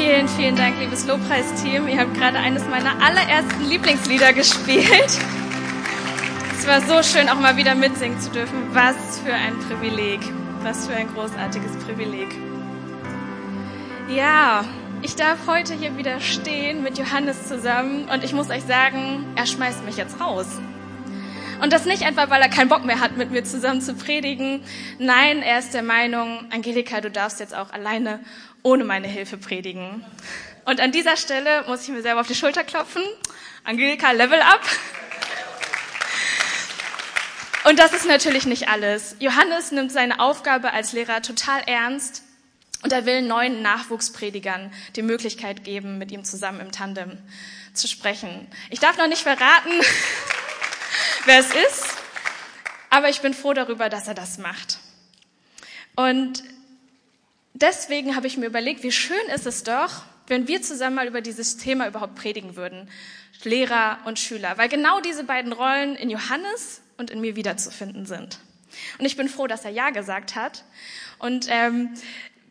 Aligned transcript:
Vielen, 0.00 0.28
vielen 0.28 0.56
Dank, 0.56 0.78
liebes 0.80 1.06
Lobpreisteam. 1.06 1.86
Ihr 1.86 2.00
habt 2.00 2.14
gerade 2.14 2.38
eines 2.38 2.66
meiner 2.66 2.92
allerersten 3.02 3.68
Lieblingslieder 3.68 4.32
gespielt. 4.32 5.10
Es 6.58 6.66
war 6.66 6.80
so 6.80 7.02
schön, 7.02 7.28
auch 7.28 7.38
mal 7.38 7.58
wieder 7.58 7.74
mitsingen 7.74 8.18
zu 8.18 8.30
dürfen. 8.30 8.74
Was 8.74 8.96
für 9.18 9.34
ein 9.34 9.58
Privileg. 9.68 10.20
Was 10.62 10.86
für 10.86 10.94
ein 10.94 11.06
großartiges 11.12 11.76
Privileg. 11.84 12.28
Ja, 14.08 14.64
ich 15.02 15.16
darf 15.16 15.40
heute 15.46 15.74
hier 15.74 15.94
wieder 15.98 16.18
stehen 16.20 16.82
mit 16.82 16.96
Johannes 16.96 17.46
zusammen 17.46 18.08
und 18.08 18.24
ich 18.24 18.32
muss 18.32 18.48
euch 18.48 18.62
sagen, 18.62 19.26
er 19.36 19.44
schmeißt 19.44 19.84
mich 19.84 19.98
jetzt 19.98 20.18
raus. 20.18 20.46
Und 21.60 21.74
das 21.74 21.84
nicht 21.84 22.04
einfach, 22.04 22.30
weil 22.30 22.40
er 22.40 22.48
keinen 22.48 22.70
Bock 22.70 22.86
mehr 22.86 23.00
hat, 23.00 23.18
mit 23.18 23.30
mir 23.30 23.44
zusammen 23.44 23.82
zu 23.82 23.92
predigen. 23.94 24.62
Nein, 24.98 25.42
er 25.42 25.58
ist 25.58 25.74
der 25.74 25.82
Meinung, 25.82 26.46
Angelika, 26.50 27.02
du 27.02 27.10
darfst 27.10 27.38
jetzt 27.38 27.54
auch 27.54 27.70
alleine 27.70 28.20
ohne 28.62 28.84
meine 28.84 29.08
Hilfe 29.08 29.36
predigen. 29.36 30.04
Und 30.64 30.80
an 30.80 30.92
dieser 30.92 31.16
Stelle 31.16 31.64
muss 31.66 31.82
ich 31.82 31.88
mir 31.88 32.02
selber 32.02 32.20
auf 32.20 32.26
die 32.26 32.34
Schulter 32.34 32.64
klopfen. 32.64 33.02
Angelika, 33.64 34.12
Level 34.12 34.40
up. 34.40 34.64
Und 37.64 37.78
das 37.78 37.92
ist 37.92 38.06
natürlich 38.06 38.46
nicht 38.46 38.68
alles. 38.68 39.16
Johannes 39.18 39.70
nimmt 39.70 39.92
seine 39.92 40.20
Aufgabe 40.20 40.72
als 40.72 40.92
Lehrer 40.92 41.22
total 41.22 41.62
ernst 41.66 42.22
und 42.82 42.92
er 42.92 43.04
will 43.04 43.22
neuen 43.22 43.60
Nachwuchspredigern 43.62 44.72
die 44.96 45.02
Möglichkeit 45.02 45.64
geben, 45.64 45.98
mit 45.98 46.10
ihm 46.10 46.24
zusammen 46.24 46.60
im 46.60 46.72
Tandem 46.72 47.18
zu 47.74 47.86
sprechen. 47.86 48.48
Ich 48.70 48.80
darf 48.80 48.96
noch 48.96 49.08
nicht 49.08 49.22
verraten, 49.22 49.70
wer 51.26 51.40
es 51.40 51.50
ist, 51.50 51.84
aber 52.88 53.10
ich 53.10 53.20
bin 53.20 53.34
froh 53.34 53.52
darüber, 53.52 53.88
dass 53.88 54.08
er 54.08 54.14
das 54.14 54.38
macht. 54.38 54.78
Und 55.96 56.42
deswegen 57.60 58.16
habe 58.16 58.26
ich 58.26 58.36
mir 58.36 58.46
überlegt, 58.46 58.82
wie 58.82 58.92
schön 58.92 59.16
ist 59.34 59.46
es 59.46 59.62
doch, 59.62 60.02
wenn 60.26 60.48
wir 60.48 60.62
zusammen 60.62 60.96
mal 60.96 61.06
über 61.06 61.20
dieses 61.20 61.56
Thema 61.56 61.88
überhaupt 61.88 62.14
predigen 62.14 62.56
würden. 62.56 62.88
Lehrer 63.42 63.98
und 64.04 64.18
Schüler. 64.18 64.58
Weil 64.58 64.68
genau 64.68 65.00
diese 65.00 65.24
beiden 65.24 65.52
Rollen 65.52 65.96
in 65.96 66.10
Johannes 66.10 66.82
und 66.98 67.10
in 67.10 67.20
mir 67.20 67.36
wiederzufinden 67.36 68.06
sind. 68.06 68.38
Und 68.98 69.06
ich 69.06 69.16
bin 69.16 69.28
froh, 69.28 69.46
dass 69.46 69.64
er 69.64 69.70
Ja 69.70 69.90
gesagt 69.90 70.36
hat. 70.36 70.64
Und 71.18 71.46
ähm, 71.48 71.90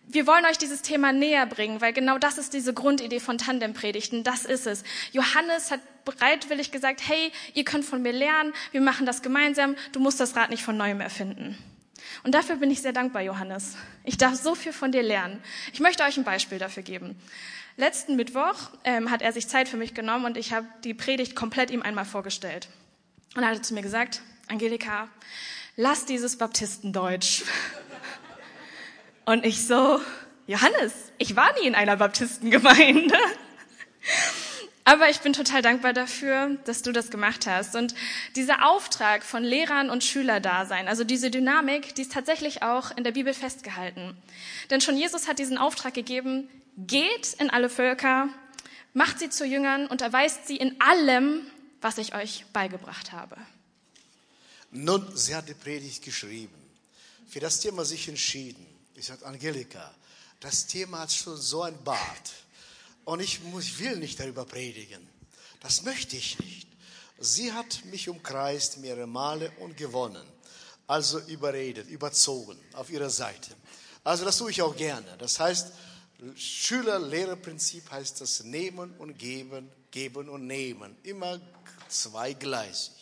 wir 0.07 0.25
wollen 0.25 0.45
euch 0.45 0.57
dieses 0.57 0.81
Thema 0.81 1.13
näher 1.13 1.45
bringen, 1.45 1.81
weil 1.81 1.93
genau 1.93 2.17
das 2.17 2.37
ist 2.39 2.53
diese 2.53 2.73
Grundidee 2.73 3.19
von 3.19 3.37
Tandempredigten. 3.37 4.23
Das 4.23 4.43
ist 4.43 4.65
es. 4.65 4.83
Johannes 5.11 5.69
hat 5.69 5.81
bereitwillig 6.03 6.71
gesagt, 6.71 7.01
hey, 7.07 7.31
ihr 7.53 7.63
könnt 7.63 7.85
von 7.85 8.01
mir 8.01 8.11
lernen, 8.11 8.53
wir 8.71 8.81
machen 8.81 9.05
das 9.05 9.21
gemeinsam, 9.21 9.75
du 9.91 9.99
musst 9.99 10.19
das 10.19 10.35
Rad 10.35 10.49
nicht 10.49 10.63
von 10.63 10.75
neuem 10.75 10.99
erfinden. 10.99 11.57
Und 12.23 12.35
dafür 12.35 12.57
bin 12.57 12.71
ich 12.71 12.81
sehr 12.81 12.93
dankbar, 12.93 13.21
Johannes. 13.21 13.75
Ich 14.03 14.17
darf 14.17 14.35
so 14.35 14.55
viel 14.55 14.73
von 14.73 14.91
dir 14.91 15.03
lernen. 15.03 15.41
Ich 15.73 15.79
möchte 15.79 16.03
euch 16.03 16.17
ein 16.17 16.23
Beispiel 16.23 16.57
dafür 16.57 16.83
geben. 16.83 17.19
Letzten 17.77 18.15
Mittwoch 18.15 18.71
ähm, 18.83 19.09
hat 19.09 19.21
er 19.21 19.31
sich 19.31 19.47
Zeit 19.47 19.69
für 19.69 19.77
mich 19.77 19.93
genommen 19.93 20.25
und 20.25 20.37
ich 20.37 20.51
habe 20.51 20.67
die 20.83 20.93
Predigt 20.93 21.35
komplett 21.35 21.71
ihm 21.71 21.81
einmal 21.81 22.05
vorgestellt. 22.05 22.67
Und 23.35 23.43
er 23.43 23.49
hat 23.49 23.65
zu 23.65 23.73
mir 23.73 23.81
gesagt, 23.81 24.21
Angelika, 24.47 25.07
lass 25.75 26.05
dieses 26.05 26.37
Baptistendeutsch. 26.37 27.43
Und 29.25 29.45
ich 29.45 29.65
so, 29.65 30.01
Johannes, 30.47 30.93
ich 31.19 31.35
war 31.35 31.53
nie 31.61 31.67
in 31.67 31.75
einer 31.75 31.95
Baptistengemeinde. 31.95 33.17
Aber 34.89 35.07
ich 35.07 35.19
bin 35.19 35.33
total 35.33 35.61
dankbar 35.61 35.93
dafür, 35.93 36.57
dass 36.65 36.81
du 36.81 36.91
das 36.91 37.11
gemacht 37.11 37.45
hast. 37.45 37.75
Und 37.75 37.93
dieser 38.35 38.67
Auftrag 38.67 39.23
von 39.23 39.43
Lehrern 39.43 39.91
und 39.91 40.03
Schülerdasein, 40.03 40.87
also 40.87 41.03
diese 41.03 41.29
Dynamik, 41.29 41.93
die 41.93 42.01
ist 42.01 42.11
tatsächlich 42.11 42.63
auch 42.63 42.89
in 42.97 43.03
der 43.03 43.11
Bibel 43.11 43.35
festgehalten. 43.35 44.17
Denn 44.71 44.81
schon 44.81 44.97
Jesus 44.97 45.27
hat 45.27 45.37
diesen 45.37 45.59
Auftrag 45.59 45.93
gegeben, 45.93 46.49
geht 46.75 47.35
in 47.35 47.51
alle 47.51 47.69
Völker, 47.69 48.29
macht 48.95 49.19
sie 49.19 49.29
zu 49.29 49.45
Jüngern 49.45 49.85
und 49.85 50.01
erweist 50.01 50.47
sie 50.47 50.57
in 50.57 50.81
allem, 50.81 51.45
was 51.81 51.99
ich 51.99 52.15
euch 52.15 52.45
beigebracht 52.51 53.11
habe. 53.11 53.37
Nun, 54.71 55.05
sie 55.15 55.35
hat 55.35 55.47
die 55.47 55.53
Predigt 55.53 56.03
geschrieben. 56.03 56.55
Für 57.27 57.39
das 57.39 57.59
Thema 57.59 57.85
sich 57.85 58.07
entschieden. 58.07 58.65
Ich 58.95 59.05
sagte, 59.05 59.27
Angelika, 59.27 59.93
das 60.39 60.65
Thema 60.65 61.01
hat 61.01 61.11
schon 61.11 61.37
so 61.37 61.61
ein 61.61 61.77
Bart. 61.83 62.31
Und 63.09 63.21
ich, 63.21 63.41
muss, 63.41 63.63
ich 63.63 63.79
will 63.79 63.95
nicht 63.95 64.19
darüber 64.19 64.45
predigen. 64.45 65.09
Das 65.61 65.81
möchte 65.81 66.15
ich 66.15 66.37
nicht. 66.37 66.67
Sie 67.17 67.51
hat 67.51 67.83
mich 67.85 68.07
umkreist 68.07 68.77
mehrere 68.77 69.07
Male 69.07 69.51
und 69.61 69.75
gewonnen. 69.75 70.23
Also 70.85 71.17
überredet, 71.21 71.87
überzogen 71.89 72.55
auf 72.73 72.91
ihrer 72.91 73.09
Seite. 73.09 73.55
Also 74.03 74.25
das 74.25 74.37
tue 74.37 74.51
ich 74.51 74.61
auch 74.61 74.75
gerne. 74.75 75.17
Das 75.17 75.39
heißt, 75.39 75.71
Schüler-Lehrer-Prinzip 76.35 77.89
heißt 77.89 78.21
das 78.21 78.43
Nehmen 78.43 78.95
und 78.99 79.17
Geben, 79.17 79.71
Geben 79.89 80.29
und 80.29 80.45
Nehmen. 80.45 80.95
Immer 81.01 81.41
zweigleisig. 81.87 82.93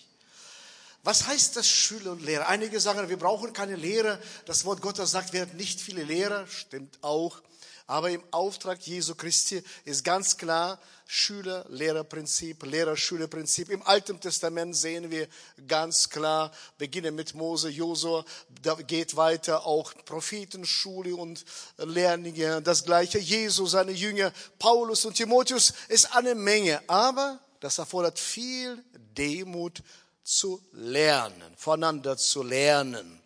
Was 1.04 1.28
heißt 1.28 1.58
das 1.58 1.68
Schüler 1.68 2.14
und 2.14 2.24
Lehrer? 2.24 2.48
Einige 2.48 2.80
sagen, 2.80 3.10
wir 3.10 3.18
brauchen 3.18 3.52
keine 3.52 3.76
Lehrer. 3.76 4.22
Das 4.46 4.64
Wort 4.64 4.82
Gottes 4.82 5.12
sagt, 5.12 5.34
wir 5.34 5.42
haben 5.42 5.58
nicht 5.58 5.82
viele 5.82 6.04
Lehrer. 6.04 6.48
Stimmt 6.48 6.98
auch. 7.02 7.42
Aber 7.88 8.10
im 8.10 8.22
Auftrag 8.32 8.82
Jesu 8.82 9.16
Christi 9.16 9.64
ist 9.86 10.04
ganz 10.04 10.36
klar 10.36 10.78
Schüler-Lehrer-Prinzip, 11.08 12.66
Lehrer-Schüler-Prinzip. 12.66 13.70
Im 13.70 13.82
Alten 13.84 14.20
Testament 14.20 14.76
sehen 14.76 15.10
wir 15.10 15.30
ganz 15.68 16.10
klar, 16.10 16.52
beginnen 16.78 17.16
mit 17.16 17.34
Mose, 17.34 17.70
Josua, 17.70 18.26
da 18.62 18.74
geht 18.76 19.16
weiter 19.16 19.66
auch 19.66 19.94
Prophetenschule 20.04 21.16
und 21.16 21.46
Lehrlinge. 21.78 22.62
Das 22.62 22.84
gleiche 22.84 23.20
Jesu, 23.20 23.66
seine 23.68 23.94
Jünger, 23.94 24.34
Paulus 24.60 25.06
und 25.06 25.14
Timotheus 25.14 25.74
ist 25.88 26.14
eine 26.14 26.36
Menge. 26.36 26.82
Aber 26.90 27.40
das 27.62 27.78
erfordert 27.78 28.20
viel 28.20 28.84
Demut 29.18 29.82
zu 30.24 30.62
lernen, 30.74 31.54
voneinander 31.56 32.18
zu 32.18 32.44
lernen. 32.44 33.22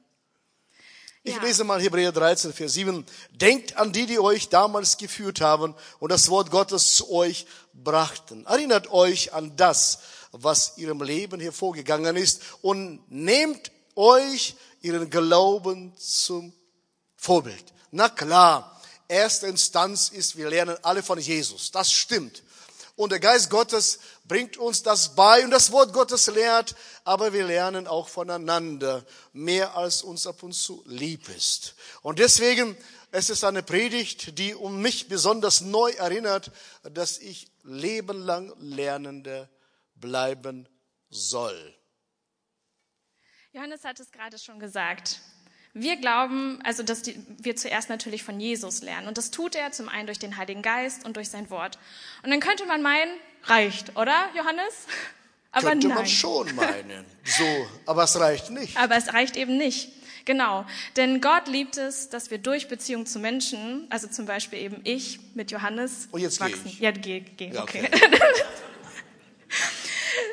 Ich 1.24 1.36
ja. 1.36 1.42
lese 1.44 1.64
mal 1.64 1.80
Hebräer 1.80 2.12
13, 2.12 2.52
Vers 2.52 2.74
7. 2.74 3.06
Denkt 3.30 3.78
an 3.78 3.94
die, 3.94 4.08
die 4.08 4.20
euch 4.20 4.50
damals 4.50 4.98
geführt 4.98 5.40
haben 5.40 5.76
und 6.00 6.12
das 6.12 6.30
Wort 6.30 6.50
Gottes 6.50 6.96
zu 6.96 7.12
euch 7.12 7.46
brachten. 7.74 8.46
Erinnert 8.48 8.92
euch 8.92 9.32
an 9.32 9.56
das, 9.56 10.00
was 10.32 10.78
ihrem 10.78 11.04
Leben 11.04 11.40
hervorgegangen 11.40 12.16
ist 12.16 12.42
und 12.64 13.04
nehmt 13.12 13.72
euch 13.96 14.56
ihren 14.82 15.12
Glauben 15.12 15.96
zum 15.96 16.54
Vorbild. 17.18 17.66
Na 17.92 18.10
klar, 18.10 18.82
erste 19.08 19.46
Instanz 19.46 20.10
ist, 20.10 20.38
wir 20.38 20.50
lernen 20.50 20.76
alle 20.82 21.04
von 21.04 21.20
Jesus. 21.20 21.70
Das 21.70 21.92
stimmt. 21.92 22.42
Und 23.02 23.12
der 23.12 23.20
Geist 23.20 23.50
Gottes 23.50 23.98
bringt 24.26 24.58
uns 24.58 24.84
das 24.84 25.16
bei 25.16 25.44
und 25.44 25.50
das 25.50 25.72
Wort 25.72 25.92
Gottes 25.92 26.28
lehrt, 26.28 26.76
aber 27.04 27.34
wir 27.34 27.44
lernen 27.44 27.88
auch 27.88 28.08
voneinander 28.08 29.04
mehr 29.34 29.76
als 29.76 30.04
uns 30.04 30.28
ab 30.28 30.44
und 30.44 30.54
zu 30.54 30.84
lieb 30.86 31.28
ist. 31.36 31.74
Und 32.04 32.20
deswegen, 32.20 32.78
es 33.10 33.32
ist 33.32 33.44
eine 33.44 33.64
Predigt, 33.64 34.38
die 34.38 34.54
um 34.54 34.84
mich 34.84 35.08
besonders 35.08 35.62
neu 35.62 35.90
erinnert, 35.94 36.52
dass 36.84 37.18
ich 37.18 37.48
lebenlang 37.64 38.54
Lernende 38.60 39.50
bleiben 39.96 40.70
soll. 41.10 41.76
Johannes 43.52 43.84
hat 43.84 44.00
es 44.00 44.12
gerade 44.12 44.38
schon 44.38 44.60
gesagt. 44.60 45.22
Wir 45.74 45.96
glauben, 45.96 46.60
also 46.64 46.84
dass 46.84 47.02
die, 47.02 47.18
wir 47.38 47.56
zuerst 47.56 47.90
natürlich 47.90 48.24
von 48.24 48.40
Jesus 48.40 48.82
lernen. 48.82 49.08
Und 49.08 49.18
das 49.18 49.32
tut 49.32 49.56
er 49.56 49.72
zum 49.72 49.88
einen 49.88 50.06
durch 50.06 50.20
den 50.20 50.38
Heiligen 50.38 50.62
Geist 50.62 51.06
und 51.06 51.16
durch 51.16 51.30
sein 51.30 51.50
Wort. 51.50 51.78
Und 52.24 52.30
dann 52.30 52.40
könnte 52.40 52.66
man 52.66 52.82
meinen, 52.82 53.12
reicht, 53.44 53.96
oder, 53.96 54.30
Johannes? 54.36 54.88
Aber 55.54 55.70
könnte 55.70 55.88
nein. 55.90 55.98
man 55.98 56.08
schon 56.08 56.56
meinen. 56.56 57.06
So, 57.26 57.44
aber 57.86 58.04
es 58.04 58.18
reicht 58.18 58.52
nicht. 58.52 58.78
Aber 58.78 58.96
es 58.96 59.14
reicht 59.14 59.36
eben 59.36 59.58
nicht. 59.58 59.92
Genau. 60.24 60.66
Denn 60.96 61.20
Gott 61.20 61.50
liebt 61.50 61.76
es, 61.76 62.08
dass 62.08 62.32
wir 62.32 62.38
durch 62.38 62.70
Beziehung 62.70 63.06
zu 63.06 63.20
Menschen, 63.20 63.86
also 63.90 64.08
zum 64.08 64.26
Beispiel 64.26 64.60
eben 64.60 64.80
ich 64.86 65.20
mit 65.34 65.52
Johannes, 65.52 66.08
und 66.12 66.22
jetzt 66.22 66.40
wachsen. 66.40 66.62
Geh 66.64 66.70
ich. 66.70 66.80
Ja, 66.80 66.92
geh, 66.92 67.20
geh, 67.20 67.52
ja, 67.52 67.64
okay. 67.64 67.90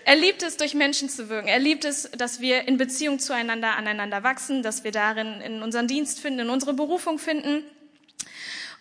Er 0.05 0.17
liebt 0.17 0.43
es, 0.43 0.57
durch 0.57 0.75
Menschen 0.75 1.09
zu 1.09 1.29
wirken. 1.29 1.49
Er 1.49 1.59
liebt 1.59 1.85
es, 1.85 2.11
dass 2.17 2.41
wir 2.41 2.67
in 2.67 2.77
Beziehung 2.77 3.19
zueinander 3.19 3.77
aneinander 3.77 4.23
wachsen, 4.23 4.63
dass 4.63 4.85
wir 4.85 4.93
darin 4.93 5.41
in 5.41 5.63
unseren 5.63 5.87
Dienst 5.87 6.21
finden, 6.21 6.41
in 6.41 6.51
unsere 6.51 6.75
Berufung 6.75 7.19
finden. 7.19 7.65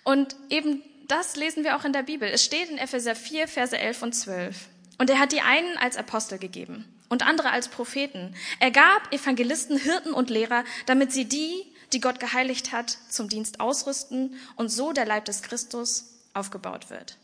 Und 0.03 0.35
eben 0.49 0.83
das 1.07 1.35
lesen 1.35 1.63
wir 1.63 1.75
auch 1.77 1.85
in 1.85 1.93
der 1.93 2.03
Bibel. 2.03 2.27
Es 2.27 2.43
steht 2.43 2.69
in 2.69 2.77
Epheser 2.77 3.15
4, 3.15 3.47
Verse 3.47 3.77
11 3.77 4.03
und 4.03 4.13
12. 4.13 4.67
Und 4.97 5.09
er 5.09 5.19
hat 5.19 5.31
die 5.31 5.41
einen 5.41 5.77
als 5.77 5.97
Apostel 5.97 6.37
gegeben 6.37 6.85
und 7.09 7.25
andere 7.25 7.51
als 7.51 7.69
Propheten. 7.69 8.35
Er 8.59 8.71
gab 8.71 9.13
Evangelisten, 9.13 9.77
Hirten 9.77 10.13
und 10.13 10.29
Lehrer, 10.29 10.63
damit 10.85 11.11
sie 11.11 11.25
die, 11.25 11.65
die 11.93 12.01
Gott 12.01 12.19
geheiligt 12.19 12.71
hat, 12.71 12.97
zum 13.09 13.29
Dienst 13.29 13.59
ausrüsten 13.59 14.37
und 14.55 14.69
so 14.69 14.91
der 14.91 15.05
Leib 15.05 15.25
des 15.25 15.41
Christus 15.43 16.13
aufgebaut 16.33 16.89
wird. 16.89 17.17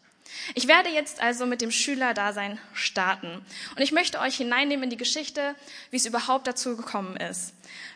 Ich 0.56 0.68
werde 0.68 0.90
jetzt 0.90 1.22
also 1.22 1.46
mit 1.46 1.62
dem 1.62 1.72
Schülerdasein 1.72 2.60
starten. 2.74 3.46
Und 3.76 3.82
ich 3.82 3.92
möchte 3.92 4.20
euch 4.20 4.36
hineinnehmen 4.36 4.86
in 4.86 4.90
die 4.90 4.98
Geschichte, 4.98 5.56
wie 5.92 5.98
es 5.98 6.06
überhaupt 6.06 6.48
dazu 6.48 6.76
gekommen 6.76 7.18
ist. 7.18 7.54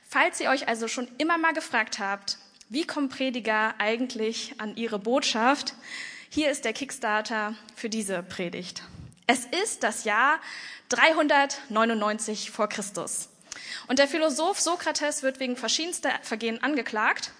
Falls 0.07 0.39
ihr 0.39 0.49
euch 0.49 0.67
also 0.67 0.87
schon 0.87 1.07
immer 1.17 1.37
mal 1.37 1.53
gefragt 1.53 1.99
habt, 1.99 2.37
wie 2.69 2.85
kommen 2.85 3.09
Prediger 3.09 3.75
eigentlich 3.77 4.55
an 4.57 4.75
ihre 4.75 4.99
Botschaft? 4.99 5.73
Hier 6.29 6.51
ist 6.51 6.65
der 6.65 6.73
Kickstarter 6.73 7.55
für 7.75 7.89
diese 7.89 8.23
Predigt. 8.23 8.83
Es 9.25 9.45
ist 9.45 9.83
das 9.83 10.03
Jahr 10.03 10.39
399 10.89 12.51
vor 12.51 12.69
Christus. 12.69 13.29
Und 13.87 13.99
der 13.99 14.07
Philosoph 14.07 14.59
Sokrates 14.59 15.23
wird 15.23 15.39
wegen 15.39 15.55
verschiedenster 15.55 16.11
Vergehen 16.21 16.61
angeklagt. 16.63 17.31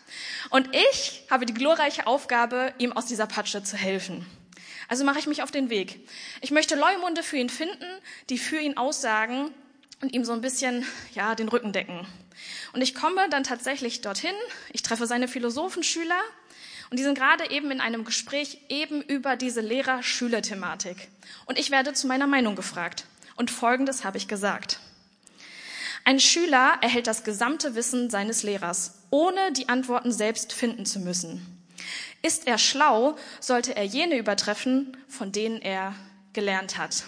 Und 0.50 0.74
ich 0.76 1.24
habe 1.30 1.46
die 1.46 1.54
glorreiche 1.54 2.08
Aufgabe, 2.08 2.74
ihm 2.78 2.94
aus 2.94 3.06
dieser 3.06 3.28
Patsche 3.28 3.64
zu 3.64 3.78
helfen. 3.78 4.26
Also 4.88 5.04
mache 5.04 5.20
ich 5.20 5.28
mich 5.28 5.44
auf 5.44 5.52
den 5.52 5.70
Weg. 5.70 6.08
Ich 6.42 6.52
möchte 6.52 6.76
Leumunde 6.76 7.24
für 7.24 7.38
ihn 7.38 7.50
finden, 7.50 7.86
die 8.30 8.38
für 8.38 8.60
ihn 8.60 8.78
aussagen 8.78 9.52
und 10.02 10.14
ihm 10.14 10.24
so 10.24 10.34
ein 10.34 10.42
bisschen, 10.42 10.86
ja, 11.14 11.36
den 11.36 11.50
Rücken 11.50 11.74
decken. 11.74 12.08
Und 12.74 12.82
ich 12.82 12.96
komme 12.96 13.30
dann 13.30 13.44
tatsächlich 13.44 14.02
dorthin. 14.02 14.36
Ich 14.72 14.84
treffe 14.84 15.08
seine 15.08 15.28
Philosophenschüler 15.28 16.20
und 16.90 16.98
die 17.00 17.04
sind 17.04 17.18
gerade 17.18 17.50
eben 17.50 17.72
in 17.72 17.82
einem 17.82 18.06
Gespräch 18.06 18.60
eben 18.70 19.02
über 19.02 19.36
diese 19.36 19.62
Lehrer-Schüler-Thematik. 19.62 21.10
Und 21.46 21.60
ich 21.60 21.72
werde 21.72 21.94
zu 21.94 22.08
meiner 22.08 22.28
Meinung 22.28 22.56
gefragt. 22.56 23.06
Und 23.36 23.52
Folgendes 23.52 24.04
habe 24.04 24.18
ich 24.18 24.28
gesagt. 24.28 24.80
Ein 26.06 26.20
Schüler 26.22 26.78
erhält 26.82 27.08
das 27.08 27.26
gesamte 27.26 27.76
Wissen 27.76 28.10
seines 28.10 28.44
Lehrers, 28.44 29.04
ohne 29.10 29.52
die 29.52 29.68
Antworten 29.68 30.14
selbst 30.14 30.54
finden 30.54 30.86
zu 30.86 31.00
müssen. 31.00 31.57
Ist 32.22 32.48
er 32.48 32.58
schlau, 32.58 33.18
sollte 33.40 33.76
er 33.76 33.84
jene 33.84 34.18
übertreffen, 34.18 34.98
von 35.08 35.32
denen 35.32 35.62
er 35.62 35.96
gelernt 36.34 36.78
hat. 36.78 37.04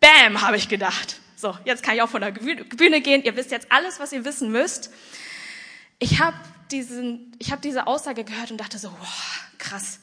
Bam, 0.00 0.40
habe 0.40 0.56
ich 0.56 0.68
gedacht. 0.68 1.20
So, 1.36 1.56
jetzt 1.64 1.82
kann 1.82 1.94
ich 1.94 2.02
auch 2.02 2.08
von 2.08 2.20
der 2.20 2.32
Bühne 2.32 3.00
gehen. 3.00 3.22
Ihr 3.22 3.36
wisst 3.36 3.50
jetzt 3.50 3.70
alles, 3.70 4.00
was 4.00 4.12
ihr 4.12 4.24
wissen 4.24 4.50
müsst. 4.50 4.90
Ich 5.98 6.20
habe 6.20 6.36
diesen, 6.70 7.36
diese 7.64 7.86
Aussage 7.86 8.24
gehört 8.24 8.50
und 8.50 8.58
dachte 8.58 8.78
so, 8.78 8.90
wow, 8.90 9.44
krass. 9.58 10.00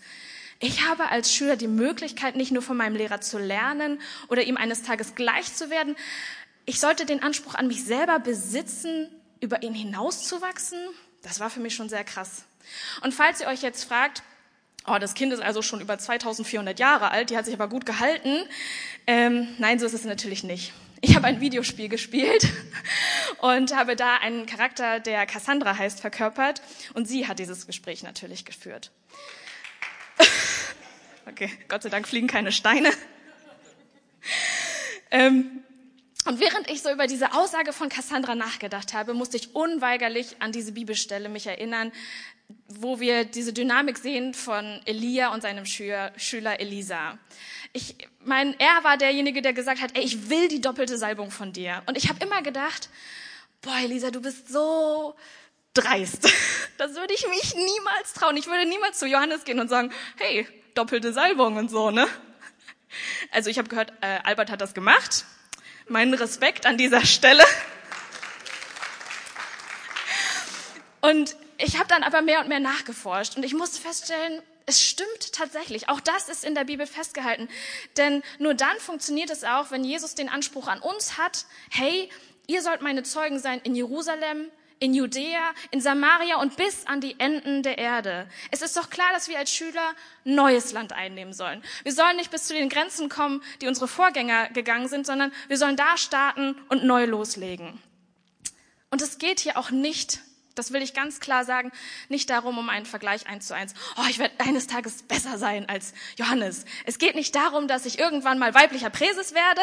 Ich 0.59 0.87
habe 0.87 1.09
als 1.09 1.33
Schüler 1.33 1.55
die 1.55 1.67
Möglichkeit, 1.67 2.35
nicht 2.35 2.51
nur 2.51 2.63
von 2.63 2.77
meinem 2.77 2.95
Lehrer 2.95 3.21
zu 3.21 3.37
lernen 3.37 4.01
oder 4.27 4.43
ihm 4.43 4.57
eines 4.57 4.81
Tages 4.81 5.13
gleich 5.13 5.53
zu 5.53 5.69
werden, 5.69 5.95
ich 6.65 6.81
sollte 6.81 7.05
den 7.05 7.23
Anspruch 7.23 7.55
an 7.55 7.67
mich 7.67 7.85
selber 7.85 8.19
besitzen, 8.19 9.07
über 9.39 9.63
ihn 9.63 9.73
hinauszuwachsen. 9.73 10.79
Das 11.21 11.39
war 11.39 11.49
für 11.49 11.61
mich 11.61 11.75
schon 11.75 11.87
sehr 11.87 12.03
krass. 12.03 12.43
Und 13.01 13.13
falls 13.13 13.39
ihr 13.39 13.47
euch 13.47 13.61
jetzt 13.61 13.85
fragt, 13.85 14.21
oh, 14.87 14.97
das 14.99 15.13
Kind 15.13 15.33
ist 15.33 15.41
also 15.41 15.61
schon 15.61 15.81
über 15.81 15.97
2400 15.97 16.79
Jahre 16.79 17.11
alt, 17.11 17.29
die 17.29 17.37
hat 17.37 17.45
sich 17.45 17.53
aber 17.53 17.67
gut 17.67 17.85
gehalten. 17.85 18.37
Ähm, 19.05 19.49
nein, 19.59 19.79
so 19.79 19.85
ist 19.85 19.93
es 19.93 20.05
natürlich 20.05 20.43
nicht. 20.43 20.73
Ich 21.01 21.15
habe 21.15 21.27
ein 21.27 21.41
Videospiel 21.41 21.89
gespielt 21.89 22.47
und 23.39 23.75
habe 23.75 23.95
da 23.95 24.15
einen 24.17 24.45
Charakter, 24.47 24.99
der 24.99 25.25
Cassandra 25.25 25.77
heißt, 25.77 25.99
verkörpert. 25.99 26.61
Und 26.93 27.07
sie 27.07 27.27
hat 27.27 27.37
dieses 27.37 27.67
Gespräch 27.67 28.01
natürlich 28.01 28.45
geführt. 28.45 28.91
okay, 31.27 31.51
Gott 31.67 31.83
sei 31.83 31.89
Dank 31.89 32.07
fliegen 32.07 32.27
keine 32.27 32.51
Steine. 32.51 32.89
Ähm, 35.11 35.63
und 36.25 36.41
während 36.41 36.69
ich 36.69 36.81
so 36.81 36.91
über 36.91 37.07
diese 37.07 37.33
Aussage 37.33 37.71
von 37.71 37.87
Cassandra 37.87 38.35
nachgedacht 38.35 38.93
habe, 38.93 39.13
musste 39.13 39.37
ich 39.37 39.55
unweigerlich 39.55 40.41
an 40.41 40.51
diese 40.51 40.73
Bibelstelle 40.73 41.29
mich 41.29 41.47
erinnern, 41.47 41.93
wo 42.67 42.99
wir 42.99 43.25
diese 43.25 43.53
Dynamik 43.53 43.97
sehen 43.97 44.33
von 44.33 44.81
Elia 44.85 45.33
und 45.33 45.41
seinem 45.41 45.65
Schüler, 45.65 46.11
Schüler 46.17 46.59
Elisa. 46.59 47.17
Ich 47.73 47.95
mein, 48.23 48.57
er 48.59 48.83
war 48.83 48.97
derjenige, 48.97 49.41
der 49.41 49.53
gesagt 49.53 49.81
hat, 49.81 49.97
ey, 49.97 50.03
ich 50.03 50.29
will 50.29 50.47
die 50.47 50.61
doppelte 50.61 50.97
Salbung 50.97 51.31
von 51.31 51.53
dir. 51.53 51.83
Und 51.85 51.97
ich 51.97 52.09
habe 52.09 52.23
immer 52.25 52.41
gedacht, 52.41 52.89
boah, 53.61 53.77
Elisa, 53.83 54.11
du 54.11 54.21
bist 54.21 54.49
so 54.49 55.15
dreist. 55.73 56.29
Das 56.77 56.93
würde 56.93 57.11
ich 57.11 57.27
mich 57.27 57.55
niemals 57.55 58.13
trauen. 58.13 58.37
Ich 58.37 58.45
würde 58.45 58.69
niemals 58.69 58.99
zu 58.99 59.07
Johannes 59.07 59.45
gehen 59.45 59.59
und 59.59 59.67
sagen, 59.67 59.91
hey, 60.17 60.47
doppelte 60.75 61.11
Salbung 61.11 61.57
und 61.57 61.71
so, 61.71 61.89
ne? 61.89 62.07
Also 63.31 63.49
ich 63.49 63.57
habe 63.57 63.67
gehört, 63.67 63.93
äh, 64.01 64.19
Albert 64.23 64.51
hat 64.51 64.61
das 64.61 64.75
gemacht 64.75 65.25
meinen 65.89 66.13
Respekt 66.13 66.65
an 66.65 66.77
dieser 66.77 67.05
Stelle. 67.05 67.43
Und 71.01 71.35
ich 71.57 71.77
habe 71.77 71.87
dann 71.87 72.03
aber 72.03 72.21
mehr 72.21 72.41
und 72.41 72.49
mehr 72.49 72.59
nachgeforscht 72.59 73.37
und 73.37 73.43
ich 73.43 73.53
musste 73.53 73.81
feststellen, 73.81 74.41
es 74.65 74.81
stimmt 74.81 75.31
tatsächlich. 75.31 75.87
Auch 75.89 76.01
das 76.01 76.27
ist 76.27 76.43
in 76.43 76.53
der 76.53 76.65
Bibel 76.65 76.85
festgehalten. 76.85 77.47
Denn 77.95 78.21
nur 78.37 78.53
dann 78.53 78.77
funktioniert 78.79 79.29
es 79.29 79.45
auch, 79.45 79.71
wenn 79.71 79.83
Jesus 79.83 80.13
den 80.13 80.27
Anspruch 80.27 80.67
an 80.67 80.81
uns 80.81 81.17
hat, 81.17 81.45
hey, 81.69 82.09
ihr 82.47 82.61
sollt 82.61 82.81
meine 82.81 83.03
Zeugen 83.03 83.39
sein 83.39 83.61
in 83.63 83.75
Jerusalem, 83.75 84.51
in 84.79 84.93
Judäa, 84.93 85.53
in 85.71 85.81
Samaria 85.81 86.39
und 86.39 86.57
bis 86.57 86.85
an 86.85 87.01
die 87.01 87.19
Enden 87.19 87.63
der 87.63 87.77
Erde. 87.77 88.29
Es 88.51 88.61
ist 88.61 88.75
doch 88.77 88.89
klar, 88.89 89.07
dass 89.13 89.29
wir 89.29 89.39
als 89.39 89.51
Schüler 89.51 89.93
neues 90.25 90.73
Land 90.73 90.93
einnehmen 90.93 91.33
sollen. 91.33 91.63
Wir 91.83 91.93
sollen 91.93 92.17
nicht 92.17 92.29
bis 92.29 92.43
zu 92.43 92.53
den 92.53 92.69
Grenzen 92.69 93.09
kommen, 93.09 93.41
die 93.61 93.67
unsere 93.67 93.87
Vorgänger 93.87 94.49
gegangen 94.49 94.89
sind, 94.89 95.05
sondern 95.07 95.31
wir 95.47 95.57
sollen 95.57 95.77
da 95.77 95.97
starten 95.97 96.55
und 96.67 96.83
neu 96.83 97.05
loslegen. 97.05 97.81
Und 98.91 99.01
es 99.01 99.17
geht 99.17 99.39
hier 99.39 99.57
auch 99.57 99.71
nicht, 99.71 100.19
das 100.57 100.73
will 100.73 100.81
ich 100.81 100.93
ganz 100.93 101.19
klar 101.19 101.45
sagen, 101.45 101.71
nicht 102.09 102.29
darum, 102.29 102.57
um 102.57 102.69
einen 102.69 102.85
Vergleich 102.85 103.27
eins 103.27 103.47
zu 103.47 103.55
eins. 103.55 103.73
Oh, 103.97 104.05
ich 104.09 104.19
werde 104.19 104.39
eines 104.39 104.67
Tages 104.67 105.03
besser 105.03 105.37
sein 105.37 105.67
als 105.69 105.93
Johannes. 106.17 106.65
Es 106.85 106.97
geht 106.97 107.15
nicht 107.15 107.35
darum, 107.35 107.67
dass 107.67 107.85
ich 107.85 107.99
irgendwann 107.99 108.39
mal 108.39 108.53
weiblicher 108.53 108.89
Präses 108.89 109.33
werde, 109.33 109.61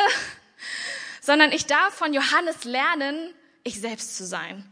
sondern 1.20 1.52
ich 1.52 1.66
darf 1.66 1.94
von 1.94 2.12
Johannes 2.12 2.64
lernen, 2.64 3.34
ich 3.62 3.80
selbst 3.80 4.16
zu 4.16 4.26
sein 4.26 4.64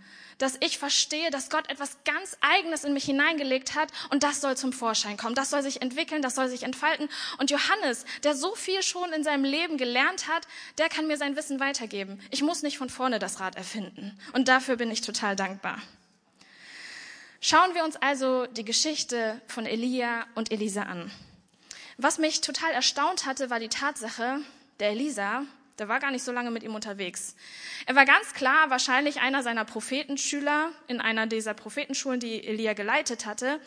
dass 0.42 0.56
ich 0.58 0.76
verstehe, 0.76 1.30
dass 1.30 1.50
Gott 1.50 1.70
etwas 1.70 1.98
ganz 2.04 2.36
Eigenes 2.40 2.82
in 2.82 2.92
mich 2.92 3.04
hineingelegt 3.04 3.76
hat 3.76 3.92
und 4.10 4.24
das 4.24 4.40
soll 4.40 4.56
zum 4.56 4.72
Vorschein 4.72 5.16
kommen. 5.16 5.36
Das 5.36 5.50
soll 5.50 5.62
sich 5.62 5.80
entwickeln, 5.80 6.20
das 6.20 6.34
soll 6.34 6.48
sich 6.48 6.64
entfalten. 6.64 7.08
Und 7.38 7.52
Johannes, 7.52 8.04
der 8.24 8.34
so 8.34 8.56
viel 8.56 8.82
schon 8.82 9.12
in 9.12 9.22
seinem 9.22 9.44
Leben 9.44 9.78
gelernt 9.78 10.26
hat, 10.26 10.48
der 10.78 10.88
kann 10.88 11.06
mir 11.06 11.16
sein 11.16 11.36
Wissen 11.36 11.60
weitergeben. 11.60 12.20
Ich 12.30 12.42
muss 12.42 12.62
nicht 12.62 12.76
von 12.76 12.90
vorne 12.90 13.20
das 13.20 13.38
Rad 13.38 13.54
erfinden. 13.54 14.18
Und 14.32 14.48
dafür 14.48 14.76
bin 14.76 14.90
ich 14.90 15.00
total 15.00 15.36
dankbar. 15.36 15.80
Schauen 17.44 17.74
wir 17.74 17.82
uns 17.82 17.96
also 17.96 18.46
die 18.46 18.64
Geschichte 18.64 19.42
von 19.48 19.66
Elia 19.66 20.26
und 20.36 20.52
Elisa 20.52 20.84
an. 20.84 21.10
Was 21.96 22.18
mich 22.18 22.40
total 22.40 22.70
erstaunt 22.70 23.26
hatte, 23.26 23.50
war 23.50 23.58
die 23.58 23.68
Tatsache, 23.68 24.38
der 24.78 24.90
Elisa, 24.90 25.42
der 25.80 25.88
war 25.88 25.98
gar 25.98 26.12
nicht 26.12 26.22
so 26.22 26.30
lange 26.30 26.52
mit 26.52 26.62
ihm 26.62 26.76
unterwegs. 26.76 27.34
Er 27.86 27.96
war 27.96 28.04
ganz 28.04 28.32
klar 28.34 28.70
wahrscheinlich 28.70 29.20
einer 29.20 29.42
seiner 29.42 29.64
Prophetenschüler 29.64 30.70
in 30.86 31.00
einer 31.00 31.26
dieser 31.26 31.52
Prophetenschulen, 31.52 32.20
die 32.20 32.46
Elia 32.46 32.74
geleitet 32.74 33.26
hatte. 33.26 33.58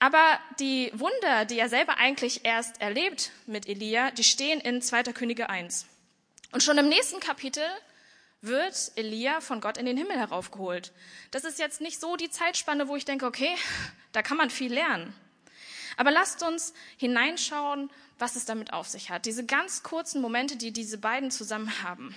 Aber 0.00 0.38
die 0.60 0.92
Wunder, 0.92 1.46
die 1.46 1.58
er 1.58 1.70
selber 1.70 1.96
eigentlich 1.96 2.44
erst 2.44 2.78
erlebt 2.82 3.30
mit 3.46 3.66
Elia, 3.66 4.10
die 4.10 4.22
stehen 4.22 4.60
in 4.60 4.82
2. 4.82 5.04
Könige 5.14 5.48
1. 5.48 5.86
Und 6.52 6.62
schon 6.62 6.76
im 6.76 6.90
nächsten 6.90 7.20
Kapitel 7.20 7.64
wird 8.40 8.92
Elia 8.96 9.40
von 9.40 9.60
Gott 9.60 9.78
in 9.78 9.86
den 9.86 9.96
Himmel 9.96 10.16
heraufgeholt. 10.16 10.92
Das 11.30 11.44
ist 11.44 11.58
jetzt 11.58 11.80
nicht 11.80 12.00
so 12.00 12.16
die 12.16 12.30
Zeitspanne, 12.30 12.88
wo 12.88 12.96
ich 12.96 13.04
denke, 13.04 13.26
okay, 13.26 13.54
da 14.12 14.22
kann 14.22 14.36
man 14.36 14.50
viel 14.50 14.72
lernen. 14.72 15.14
Aber 15.96 16.12
lasst 16.12 16.42
uns 16.44 16.74
hineinschauen, 16.96 17.90
was 18.18 18.36
es 18.36 18.44
damit 18.44 18.72
auf 18.72 18.86
sich 18.86 19.10
hat. 19.10 19.26
Diese 19.26 19.44
ganz 19.44 19.82
kurzen 19.82 20.20
Momente, 20.20 20.56
die 20.56 20.72
diese 20.72 20.98
beiden 20.98 21.30
zusammen 21.30 21.82
haben. 21.82 22.14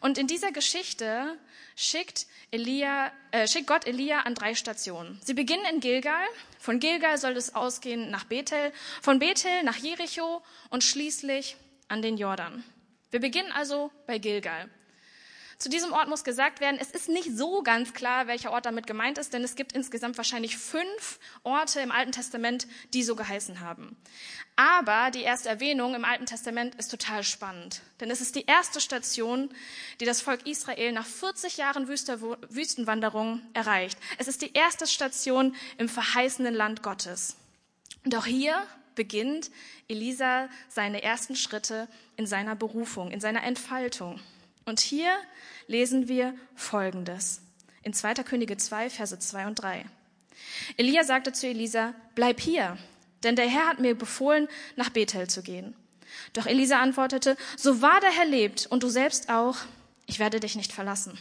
Und 0.00 0.18
in 0.18 0.26
dieser 0.26 0.52
Geschichte 0.52 1.38
schickt, 1.76 2.26
Elia, 2.50 3.12
äh, 3.30 3.46
schickt 3.46 3.66
Gott 3.66 3.86
Elia 3.86 4.20
an 4.20 4.34
drei 4.34 4.54
Stationen. 4.54 5.20
Sie 5.24 5.34
beginnen 5.34 5.64
in 5.72 5.80
Gilgal. 5.80 6.26
Von 6.58 6.80
Gilgal 6.80 7.18
soll 7.18 7.36
es 7.36 7.54
ausgehen 7.54 8.10
nach 8.10 8.24
Bethel, 8.24 8.72
von 9.02 9.18
Bethel 9.18 9.62
nach 9.62 9.76
Jericho 9.76 10.42
und 10.70 10.84
schließlich 10.84 11.56
an 11.88 12.02
den 12.02 12.16
Jordan. 12.16 12.64
Wir 13.10 13.20
beginnen 13.20 13.52
also 13.52 13.90
bei 14.06 14.18
Gilgal. 14.18 14.68
Zu 15.58 15.68
diesem 15.68 15.92
Ort 15.92 16.08
muss 16.08 16.24
gesagt 16.24 16.60
werden, 16.60 16.78
es 16.80 16.90
ist 16.90 17.08
nicht 17.08 17.36
so 17.36 17.62
ganz 17.62 17.94
klar, 17.94 18.26
welcher 18.26 18.52
Ort 18.52 18.66
damit 18.66 18.86
gemeint 18.86 19.18
ist, 19.18 19.32
denn 19.32 19.44
es 19.44 19.54
gibt 19.54 19.72
insgesamt 19.72 20.16
wahrscheinlich 20.16 20.56
fünf 20.56 21.18
Orte 21.42 21.80
im 21.80 21.90
Alten 21.90 22.12
Testament, 22.12 22.66
die 22.92 23.02
so 23.02 23.14
geheißen 23.14 23.60
haben. 23.60 23.96
Aber 24.56 25.10
die 25.10 25.22
erste 25.22 25.48
Erwähnung 25.48 25.94
im 25.94 26.04
Alten 26.04 26.26
Testament 26.26 26.74
ist 26.76 26.90
total 26.90 27.24
spannend, 27.24 27.82
denn 28.00 28.10
es 28.10 28.20
ist 28.20 28.36
die 28.36 28.46
erste 28.46 28.80
Station, 28.80 29.50
die 30.00 30.04
das 30.04 30.20
Volk 30.20 30.46
Israel 30.46 30.92
nach 30.92 31.06
40 31.06 31.56
Jahren 31.56 31.88
Wüstenwanderung 31.88 33.40
erreicht. 33.52 33.98
Es 34.18 34.28
ist 34.28 34.42
die 34.42 34.52
erste 34.52 34.86
Station 34.86 35.54
im 35.78 35.88
verheißenen 35.88 36.54
Land 36.54 36.82
Gottes. 36.82 37.36
Auch 38.14 38.26
hier 38.26 38.64
beginnt 38.94 39.50
Elisa 39.88 40.48
seine 40.68 41.02
ersten 41.02 41.36
Schritte 41.36 41.88
in 42.16 42.26
seiner 42.26 42.54
Berufung, 42.54 43.10
in 43.10 43.20
seiner 43.20 43.42
Entfaltung. 43.42 44.20
Und 44.64 44.80
hier 44.80 45.16
lesen 45.66 46.08
wir 46.08 46.34
Folgendes. 46.54 47.40
In 47.82 47.92
2. 47.92 48.14
Könige 48.24 48.56
2, 48.56 48.90
Verse 48.90 49.18
2 49.18 49.46
und 49.46 49.56
3. 49.56 49.84
Elia 50.76 51.04
sagte 51.04 51.32
zu 51.32 51.46
Elisa, 51.46 51.94
bleib 52.14 52.40
hier, 52.40 52.78
denn 53.22 53.36
der 53.36 53.48
Herr 53.48 53.68
hat 53.68 53.78
mir 53.78 53.94
befohlen, 53.94 54.48
nach 54.76 54.90
Bethel 54.90 55.28
zu 55.28 55.42
gehen. 55.42 55.74
Doch 56.32 56.46
Elisa 56.46 56.80
antwortete, 56.80 57.36
so 57.56 57.82
wahr 57.82 58.00
der 58.00 58.10
Herr 58.10 58.26
lebt 58.26 58.66
und 58.66 58.82
du 58.82 58.88
selbst 58.88 59.28
auch, 59.28 59.56
ich 60.06 60.18
werde 60.18 60.40
dich 60.40 60.54
nicht 60.54 60.72
verlassen. 60.72 61.18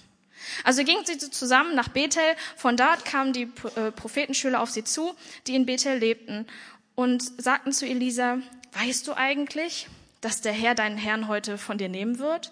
Also 0.64 0.84
gingen 0.84 1.06
sie 1.06 1.18
zusammen 1.18 1.76
nach 1.76 1.88
Bethel. 1.88 2.36
Von 2.58 2.76
dort 2.76 3.06
kamen 3.06 3.34
die 3.34 3.50
äh, 3.76 3.92
Prophetenschüler 3.92 4.62
auf 4.62 4.70
sie 4.70 4.84
zu, 4.84 5.14
die 5.48 5.56
in 5.56 5.66
Bethel 5.66 5.98
lebten. 5.98 6.48
und 6.96 7.24
sagten 7.42 7.72
zu 7.72 7.86
Elisa, 7.88 8.40
weißt 8.74 9.08
du 9.08 9.14
eigentlich, 9.14 9.88
dass 10.22 10.42
der 10.42 10.54
Herr 10.54 10.76
deinen 10.76 10.98
Herrn 10.98 11.28
heute 11.28 11.58
von 11.58 11.78
dir 11.78 11.90
nehmen 11.90 12.20
wird? 12.20 12.52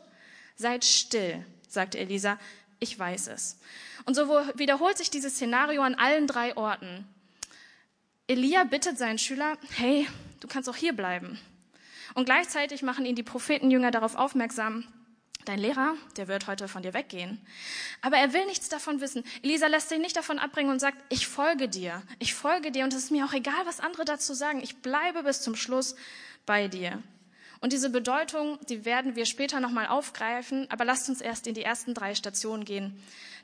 Seid 0.61 0.85
still, 0.85 1.43
sagte 1.67 1.97
Elisa, 1.97 2.37
ich 2.79 2.97
weiß 2.97 3.29
es. 3.29 3.57
Und 4.05 4.13
so 4.13 4.27
wiederholt 4.53 4.95
sich 4.95 5.09
dieses 5.09 5.33
Szenario 5.33 5.81
an 5.81 5.95
allen 5.95 6.27
drei 6.27 6.55
Orten. 6.55 7.07
Elia 8.27 8.63
bittet 8.65 8.99
seinen 8.99 9.17
Schüler, 9.17 9.57
hey, 9.71 10.07
du 10.39 10.47
kannst 10.47 10.69
auch 10.69 10.75
hier 10.75 10.93
bleiben. 10.93 11.39
Und 12.13 12.25
gleichzeitig 12.25 12.83
machen 12.83 13.07
ihn 13.07 13.15
die 13.15 13.23
Prophetenjünger 13.23 13.89
darauf 13.89 14.13
aufmerksam, 14.13 14.85
dein 15.45 15.57
Lehrer, 15.57 15.95
der 16.15 16.27
wird 16.27 16.45
heute 16.45 16.67
von 16.67 16.83
dir 16.83 16.93
weggehen. 16.93 17.41
Aber 18.03 18.17
er 18.17 18.31
will 18.31 18.45
nichts 18.45 18.69
davon 18.69 19.01
wissen. 19.01 19.23
Elisa 19.41 19.65
lässt 19.65 19.89
sich 19.89 19.97
nicht 19.97 20.15
davon 20.15 20.37
abbringen 20.37 20.69
und 20.69 20.79
sagt, 20.79 21.03
ich 21.09 21.25
folge 21.25 21.69
dir, 21.69 22.03
ich 22.19 22.35
folge 22.35 22.71
dir 22.71 22.83
und 22.83 22.93
es 22.93 23.05
ist 23.05 23.11
mir 23.11 23.25
auch 23.25 23.33
egal, 23.33 23.65
was 23.65 23.79
andere 23.79 24.05
dazu 24.05 24.35
sagen. 24.35 24.61
Ich 24.61 24.83
bleibe 24.83 25.23
bis 25.23 25.41
zum 25.41 25.55
Schluss 25.55 25.95
bei 26.45 26.67
dir. 26.67 27.01
Und 27.61 27.73
diese 27.73 27.91
Bedeutung, 27.91 28.59
die 28.69 28.85
werden 28.85 29.15
wir 29.15 29.25
später 29.25 29.59
nochmal 29.59 29.87
aufgreifen, 29.87 30.69
aber 30.71 30.83
lasst 30.83 31.07
uns 31.09 31.21
erst 31.21 31.45
in 31.45 31.53
die 31.53 31.63
ersten 31.63 31.93
drei 31.93 32.15
Stationen 32.15 32.65
gehen, 32.65 33.01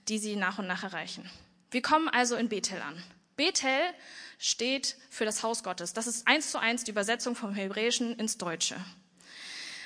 die 0.09 0.17
sie 0.17 0.35
nach 0.35 0.57
und 0.57 0.67
nach 0.67 0.83
erreichen. 0.83 1.29
Wir 1.69 1.83
kommen 1.83 2.09
also 2.09 2.35
in 2.35 2.49
Bethel 2.49 2.81
an. 2.81 3.01
Bethel 3.35 3.79
steht 4.39 4.95
für 5.11 5.25
das 5.25 5.43
Haus 5.43 5.63
Gottes. 5.63 5.93
Das 5.93 6.07
ist 6.07 6.27
eins 6.27 6.49
zu 6.49 6.59
eins 6.59 6.83
die 6.83 6.91
Übersetzung 6.91 7.35
vom 7.35 7.53
Hebräischen 7.53 8.15
ins 8.17 8.39
Deutsche. 8.39 8.75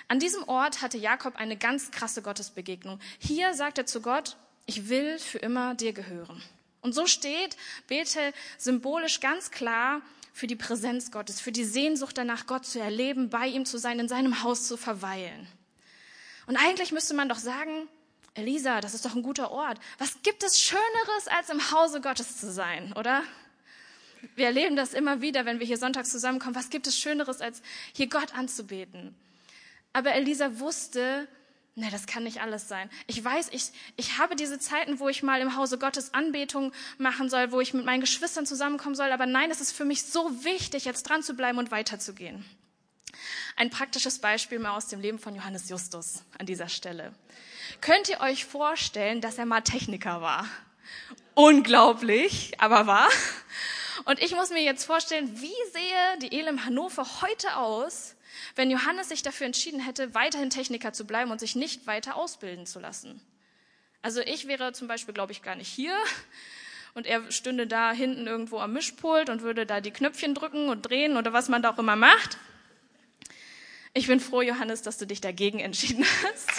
An 0.07 0.19
diesem 0.19 0.47
Ort 0.47 0.81
hatte 0.81 0.97
Jakob 0.97 1.35
eine 1.35 1.57
ganz 1.57 1.91
krasse 1.91 2.21
Gottesbegegnung. 2.21 3.00
Hier 3.19 3.53
sagt 3.53 3.77
er 3.77 3.85
zu 3.85 4.01
Gott, 4.01 4.38
ich 4.65 4.88
will 4.88 5.19
für 5.19 5.39
immer 5.39 5.75
dir 5.75 5.91
gehören. 5.91 6.41
Und 6.81 6.93
so 6.93 7.05
steht 7.05 7.57
Bethel 7.88 8.33
symbolisch 8.57 9.19
ganz 9.19 9.51
klar 9.51 10.01
für 10.33 10.47
die 10.47 10.55
Präsenz 10.55 11.11
Gottes, 11.11 11.41
für 11.41 11.51
die 11.51 11.65
Sehnsucht 11.65 12.17
danach, 12.17 12.47
Gott 12.47 12.65
zu 12.65 12.79
erleben, 12.79 13.29
bei 13.29 13.47
ihm 13.47 13.65
zu 13.65 13.77
sein, 13.77 14.00
in 14.00 14.07
seinem 14.07 14.43
Haus 14.43 14.67
zu 14.67 14.77
verweilen. 14.77 15.47
Und 16.47 16.57
eigentlich 16.57 16.91
müsste 16.91 17.13
man 17.13 17.29
doch 17.29 17.38
sagen, 17.38 17.88
Elisa, 18.33 18.79
das 18.79 18.93
ist 18.93 19.05
doch 19.05 19.15
ein 19.15 19.23
guter 19.23 19.51
Ort. 19.51 19.79
Was 19.97 20.21
gibt 20.23 20.43
es 20.43 20.59
Schöneres, 20.59 21.27
als 21.27 21.50
im 21.50 21.71
Hause 21.71 22.01
Gottes 22.01 22.38
zu 22.38 22.51
sein, 22.51 22.93
oder? 22.93 23.23
Wir 24.35 24.45
erleben 24.45 24.75
das 24.75 24.93
immer 24.93 25.21
wieder, 25.21 25.45
wenn 25.45 25.59
wir 25.59 25.65
hier 25.65 25.77
sonntags 25.77 26.11
zusammenkommen. 26.11 26.55
Was 26.55 26.69
gibt 26.69 26.88
es 26.88 26.97
Schöneres, 26.97 27.41
als 27.41 27.61
hier 27.93 28.07
Gott 28.07 28.35
anzubeten? 28.35 29.15
Aber 29.93 30.13
Elisa 30.13 30.59
wusste, 30.59 31.27
ne, 31.75 31.90
das 31.92 32.06
kann 32.06 32.24
nicht 32.24 32.42
alles 32.42 32.68
sein. 32.68 32.90
Ich 33.08 33.24
weiß, 33.24 33.50
ich, 33.51 33.72
ich 33.98 34.18
habe 34.18 34.36
diese 34.36 34.60
Zeiten, 34.60 35.00
wo 35.00 35.10
ich 35.10 35.24
mal 35.24 35.42
im 35.42 35.56
Hause 35.56 35.78
Gottes 35.78 36.13
Anbetung 36.13 36.74
machen 36.98 37.30
soll, 37.30 37.51
wo 37.51 37.62
ich 37.62 37.74
mit 37.74 37.86
meinen 37.86 38.01
Geschwistern 38.01 38.46
zusammenkommen 38.46 38.96
soll. 38.96 39.12
Aber 39.12 39.25
nein, 39.25 39.51
es 39.51 39.62
ist 39.62 39.72
für 39.72 39.86
mich 39.86 40.04
so 40.04 40.44
wichtig, 40.44 40.86
jetzt 40.86 41.04
dran 41.04 41.24
zu 41.24 41.34
bleiben 41.36 41.58
und 41.58 41.72
weiterzugehen. 41.72 42.46
Ein 43.56 43.70
praktisches 43.70 44.20
Beispiel 44.20 44.60
mal 44.60 44.75
aus 44.75 44.88
dem 44.88 45.01
Leben 45.01 45.20
von 45.20 45.36
Johannes 45.36 45.70
Justus 45.70 46.24
an 46.38 46.46
dieser 46.46 46.70
Stelle. 46.70 47.13
Könnt 47.82 48.10
ihr 48.10 48.22
euch 48.22 48.46
vorstellen, 48.46 49.22
dass 49.22 49.38
er 49.38 49.46
mal 49.46 49.62
Techniker 49.62 50.22
war? 50.22 50.48
Unglaublich, 51.34 52.54
aber 52.60 52.88
wahr. 52.88 53.10
Und 54.06 54.22
ich 54.22 54.36
muss 54.36 54.50
mir 54.50 54.63
jetzt 54.63 54.86
vorstellen, 54.86 55.30
wie 55.40 55.54
sehe 55.72 56.20
die 56.22 56.38
Elim 56.38 56.66
Hannover 56.66 57.06
heute 57.22 57.56
aus, 57.56 58.16
wenn 58.55 58.72
Johannes 58.72 59.10
sich 59.10 59.24
dafür 59.24 59.48
entschieden 59.48 59.79
hätte, 59.79 60.13
weiterhin 60.13 60.50
Techniker 60.50 60.93
zu 60.93 61.05
bleiben 61.05 61.31
und 61.31 61.39
sich 61.39 61.55
nicht 61.55 61.88
weiter 61.88 62.15
ausbilden 62.15 62.65
zu 62.65 62.79
lassen. 62.79 63.22
Also 64.01 64.22
ich 64.22 64.48
wäre 64.48 64.74
zum 64.74 64.88
Beispiel, 64.88 65.13
glaube 65.13 65.31
ich, 65.31 65.41
gar 65.41 65.55
nicht 65.55 65.67
hier 65.67 65.96
und 66.93 67.05
er 67.05 67.31
stünde 67.31 67.67
da 67.67 67.91
hinten 67.91 68.27
irgendwo 68.27 68.60
am 68.60 68.74
Mischpult 68.74 69.29
und 69.29 69.41
würde 69.41 69.65
da 69.65 69.79
die 69.79 69.91
Knöpfchen 69.91 70.36
drücken 70.36 70.70
und 70.70 70.81
drehen 70.81 71.17
oder 71.17 71.34
was 71.34 71.50
man 71.50 71.62
da 71.62 71.72
auch 71.72 71.79
immer 71.79 71.96
macht. 71.96 72.38
Ich 73.93 74.08
bin 74.08 74.20
froh, 74.20 74.41
Johannes, 74.41 74.81
dass 74.81 74.98
du 74.98 75.05
dich 75.05 75.22
dagegen 75.22 75.60
entschieden 75.60 76.05
hast. 76.24 76.50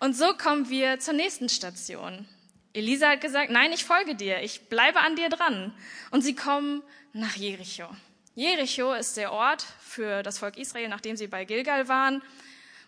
Und 0.00 0.16
so 0.16 0.34
kommen 0.34 0.68
wir 0.68 1.00
zur 1.00 1.14
nächsten 1.14 1.48
Station. 1.48 2.28
Elisa 2.72 3.10
hat 3.10 3.20
gesagt, 3.20 3.50
nein, 3.50 3.72
ich 3.72 3.84
folge 3.84 4.14
dir, 4.14 4.42
ich 4.42 4.68
bleibe 4.68 5.00
an 5.00 5.16
dir 5.16 5.28
dran. 5.28 5.72
Und 6.10 6.22
sie 6.22 6.34
kommen 6.34 6.82
nach 7.12 7.36
Jericho. 7.36 7.88
Jericho 8.34 8.92
ist 8.92 9.16
der 9.16 9.32
Ort 9.32 9.66
für 9.80 10.22
das 10.22 10.38
Volk 10.38 10.56
Israel, 10.58 10.88
nachdem 10.88 11.16
sie 11.16 11.26
bei 11.26 11.44
Gilgal 11.44 11.88
waren, 11.88 12.22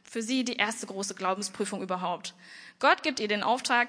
für 0.04 0.22
sie 0.22 0.44
die 0.44 0.56
erste 0.56 0.86
große 0.86 1.14
Glaubensprüfung 1.14 1.82
überhaupt. 1.82 2.34
Gott 2.78 3.02
gibt 3.02 3.20
ihr 3.20 3.28
den 3.28 3.42
Auftrag, 3.42 3.88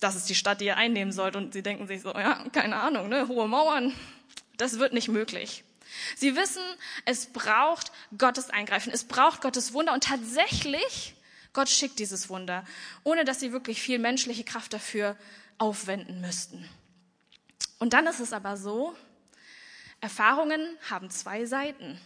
das 0.00 0.16
ist 0.16 0.28
die 0.28 0.34
Stadt, 0.34 0.60
die 0.60 0.66
ihr 0.66 0.76
einnehmen 0.76 1.12
sollt. 1.12 1.36
Und 1.36 1.52
sie 1.52 1.62
denken 1.62 1.86
sich 1.86 2.02
so, 2.02 2.12
ja, 2.12 2.44
keine 2.52 2.76
Ahnung, 2.76 3.08
ne, 3.08 3.28
hohe 3.28 3.48
Mauern, 3.48 3.94
das 4.56 4.78
wird 4.78 4.92
nicht 4.92 5.08
möglich. 5.08 5.64
Sie 6.16 6.36
wissen, 6.36 6.62
es 7.04 7.26
braucht 7.26 7.92
Gottes 8.16 8.50
Eingreifen, 8.50 8.92
es 8.92 9.04
braucht 9.04 9.42
Gottes 9.42 9.72
Wunder 9.72 9.92
und 9.92 10.04
tatsächlich 10.04 11.14
Gott 11.52 11.68
schickt 11.68 11.98
dieses 11.98 12.28
Wunder, 12.28 12.64
ohne 13.04 13.24
dass 13.24 13.40
sie 13.40 13.52
wirklich 13.52 13.80
viel 13.80 13.98
menschliche 13.98 14.44
Kraft 14.44 14.72
dafür 14.72 15.16
aufwenden 15.58 16.20
müssten. 16.20 16.68
Und 17.78 17.92
dann 17.92 18.06
ist 18.06 18.20
es 18.20 18.32
aber 18.32 18.56
so, 18.56 18.96
Erfahrungen 20.00 20.76
haben 20.90 21.10
zwei 21.10 21.44
Seiten. 21.44 22.00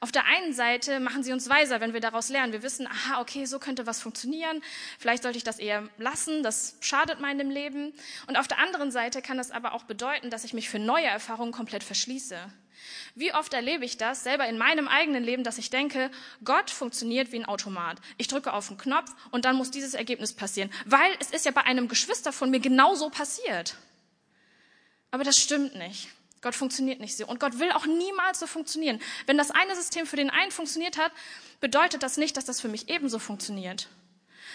Auf 0.00 0.12
der 0.12 0.26
einen 0.26 0.52
Seite 0.52 1.00
machen 1.00 1.22
sie 1.22 1.32
uns 1.32 1.48
weiser, 1.48 1.80
wenn 1.80 1.92
wir 1.92 2.00
daraus 2.00 2.28
lernen. 2.28 2.52
Wir 2.52 2.62
wissen, 2.62 2.86
aha, 2.86 3.20
okay, 3.20 3.46
so 3.46 3.58
könnte 3.58 3.86
was 3.86 4.00
funktionieren. 4.00 4.62
Vielleicht 4.98 5.24
sollte 5.24 5.38
ich 5.38 5.44
das 5.44 5.58
eher 5.58 5.88
lassen. 5.98 6.42
Das 6.42 6.76
schadet 6.80 7.20
meinem 7.20 7.50
Leben. 7.50 7.92
Und 8.26 8.36
auf 8.36 8.46
der 8.46 8.58
anderen 8.58 8.90
Seite 8.92 9.22
kann 9.22 9.38
das 9.38 9.50
aber 9.50 9.72
auch 9.72 9.84
bedeuten, 9.84 10.30
dass 10.30 10.44
ich 10.44 10.54
mich 10.54 10.68
für 10.68 10.78
neue 10.78 11.06
Erfahrungen 11.06 11.52
komplett 11.52 11.82
verschließe. 11.82 12.38
Wie 13.16 13.34
oft 13.34 13.52
erlebe 13.54 13.84
ich 13.84 13.96
das 13.96 14.22
selber 14.22 14.46
in 14.46 14.56
meinem 14.56 14.86
eigenen 14.86 15.24
Leben, 15.24 15.42
dass 15.42 15.58
ich 15.58 15.70
denke, 15.70 16.10
Gott 16.44 16.70
funktioniert 16.70 17.32
wie 17.32 17.40
ein 17.40 17.44
Automat. 17.44 17.98
Ich 18.16 18.28
drücke 18.28 18.52
auf 18.52 18.68
den 18.68 18.78
Knopf 18.78 19.10
und 19.30 19.44
dann 19.44 19.56
muss 19.56 19.72
dieses 19.72 19.94
Ergebnis 19.94 20.32
passieren, 20.32 20.70
weil 20.84 21.10
es 21.18 21.30
ist 21.30 21.44
ja 21.44 21.50
bei 21.50 21.64
einem 21.64 21.88
Geschwister 21.88 22.32
von 22.32 22.50
mir 22.50 22.60
genauso 22.60 23.10
passiert. 23.10 23.76
Aber 25.10 25.24
das 25.24 25.36
stimmt 25.36 25.74
nicht. 25.74 26.08
Gott 26.40 26.54
funktioniert 26.54 27.00
nicht 27.00 27.16
so. 27.16 27.26
Und 27.26 27.40
Gott 27.40 27.58
will 27.58 27.72
auch 27.72 27.86
niemals 27.86 28.40
so 28.40 28.46
funktionieren. 28.46 29.00
Wenn 29.26 29.38
das 29.38 29.50
eine 29.50 29.74
System 29.74 30.06
für 30.06 30.16
den 30.16 30.30
einen 30.30 30.52
funktioniert 30.52 30.98
hat, 30.98 31.12
bedeutet 31.60 32.02
das 32.02 32.16
nicht, 32.16 32.36
dass 32.36 32.44
das 32.44 32.60
für 32.60 32.68
mich 32.68 32.88
ebenso 32.88 33.18
funktioniert. 33.18 33.88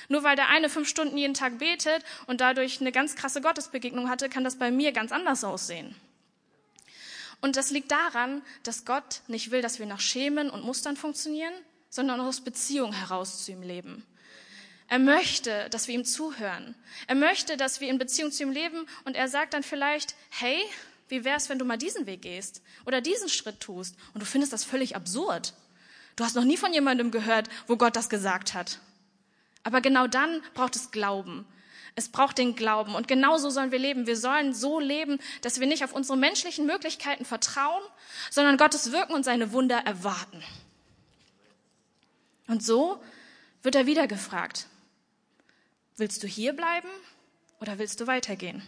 Nur 0.09 0.23
weil 0.23 0.35
der 0.35 0.49
eine 0.49 0.69
fünf 0.69 0.87
Stunden 0.87 1.17
jeden 1.17 1.33
Tag 1.33 1.59
betet 1.59 2.03
und 2.27 2.41
dadurch 2.41 2.81
eine 2.81 2.91
ganz 2.91 3.15
krasse 3.15 3.41
Gottesbegegnung 3.41 4.09
hatte, 4.09 4.29
kann 4.29 4.43
das 4.43 4.57
bei 4.57 4.71
mir 4.71 4.91
ganz 4.91 5.11
anders 5.11 5.43
aussehen. 5.43 5.95
Und 7.41 7.57
das 7.57 7.71
liegt 7.71 7.91
daran, 7.91 8.41
dass 8.63 8.85
Gott 8.85 9.21
nicht 9.27 9.51
will, 9.51 9.61
dass 9.61 9.79
wir 9.79 9.85
nach 9.85 9.99
Schemen 9.99 10.49
und 10.49 10.63
Mustern 10.63 10.95
funktionieren, 10.95 11.53
sondern 11.89 12.21
aus 12.21 12.41
Beziehung 12.41 12.93
heraus 12.93 13.43
zu 13.43 13.51
ihm 13.51 13.61
leben. 13.61 14.05
Er 14.87 14.99
möchte, 14.99 15.69
dass 15.69 15.87
wir 15.87 15.95
ihm 15.95 16.05
zuhören. 16.05 16.75
Er 17.07 17.15
möchte, 17.15 17.57
dass 17.57 17.81
wir 17.81 17.89
in 17.89 17.97
Beziehung 17.97 18.31
zu 18.31 18.43
ihm 18.43 18.51
leben 18.51 18.85
und 19.05 19.15
er 19.15 19.27
sagt 19.27 19.53
dann 19.53 19.63
vielleicht, 19.63 20.15
hey, 20.29 20.57
wie 21.13 21.23
wär's, 21.23 21.47
wenn 21.47 21.59
du 21.59 21.65
mal 21.65 21.77
diesen 21.77 22.07
Weg 22.07 22.23
gehst 22.23 22.63
oder 22.85 22.99
diesen 22.99 23.29
Schritt 23.29 23.59
tust 23.59 23.95
und 24.13 24.21
du 24.21 24.25
findest 24.25 24.51
das 24.51 24.63
völlig 24.63 24.95
absurd. 24.95 25.53
Du 26.15 26.23
hast 26.23 26.35
noch 26.35 26.43
nie 26.43 26.57
von 26.57 26.73
jemandem 26.73 27.11
gehört, 27.11 27.49
wo 27.67 27.77
Gott 27.77 27.95
das 27.95 28.09
gesagt 28.09 28.55
hat. 28.55 28.79
Aber 29.63 29.79
genau 29.79 30.07
dann 30.07 30.41
braucht 30.55 30.75
es 30.75 30.89
Glauben. 30.89 31.45
Es 31.95 32.09
braucht 32.09 32.39
den 32.39 32.55
Glauben. 32.55 32.95
Und 32.95 33.07
genauso 33.07 33.51
sollen 33.51 33.71
wir 33.71 33.77
leben. 33.77 34.07
Wir 34.07 34.17
sollen 34.17 34.55
so 34.55 34.79
leben, 34.79 35.19
dass 35.41 35.59
wir 35.59 35.67
nicht 35.67 35.83
auf 35.83 35.93
unsere 35.93 36.17
menschlichen 36.17 36.65
Möglichkeiten 36.65 37.25
vertrauen, 37.25 37.83
sondern 38.31 38.57
Gottes 38.57 38.91
Wirken 38.91 39.13
und 39.13 39.23
seine 39.23 39.51
Wunder 39.51 39.77
erwarten. 39.77 40.43
Und 42.47 42.63
so 42.63 43.01
wird 43.61 43.75
er 43.75 43.85
wieder 43.85 44.07
gefragt, 44.07 44.67
willst 45.97 46.23
du 46.23 46.27
hier 46.27 46.53
bleiben 46.53 46.89
oder 47.61 47.77
willst 47.77 48.01
du 48.01 48.07
weitergehen? 48.07 48.63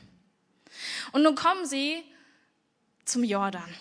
Und 1.12 1.24
nun 1.24 1.34
kommen 1.34 1.66
sie 1.66 2.04
zum 3.06 3.24
Jordan. 3.24 3.74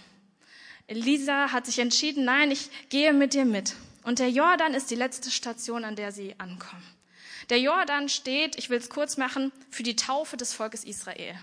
Elisa 0.86 1.50
hat 1.52 1.66
sich 1.66 1.78
entschieden, 1.78 2.24
nein, 2.24 2.50
ich 2.50 2.70
gehe 2.90 3.12
mit 3.12 3.34
dir 3.34 3.44
mit. 3.44 3.74
Und 4.02 4.18
der 4.18 4.30
Jordan 4.30 4.74
ist 4.74 4.90
die 4.90 4.96
letzte 4.96 5.30
Station, 5.30 5.84
an 5.84 5.96
der 5.96 6.12
sie 6.12 6.34
ankommen. 6.38 6.84
Der 7.50 7.60
Jordan 7.60 8.08
steht, 8.08 8.56
ich 8.56 8.70
will 8.70 8.78
es 8.78 8.90
kurz 8.90 9.16
machen, 9.16 9.52
für 9.70 9.82
die 9.82 9.96
Taufe 9.96 10.36
des 10.36 10.52
Volkes 10.52 10.84
Israel. 10.84 11.34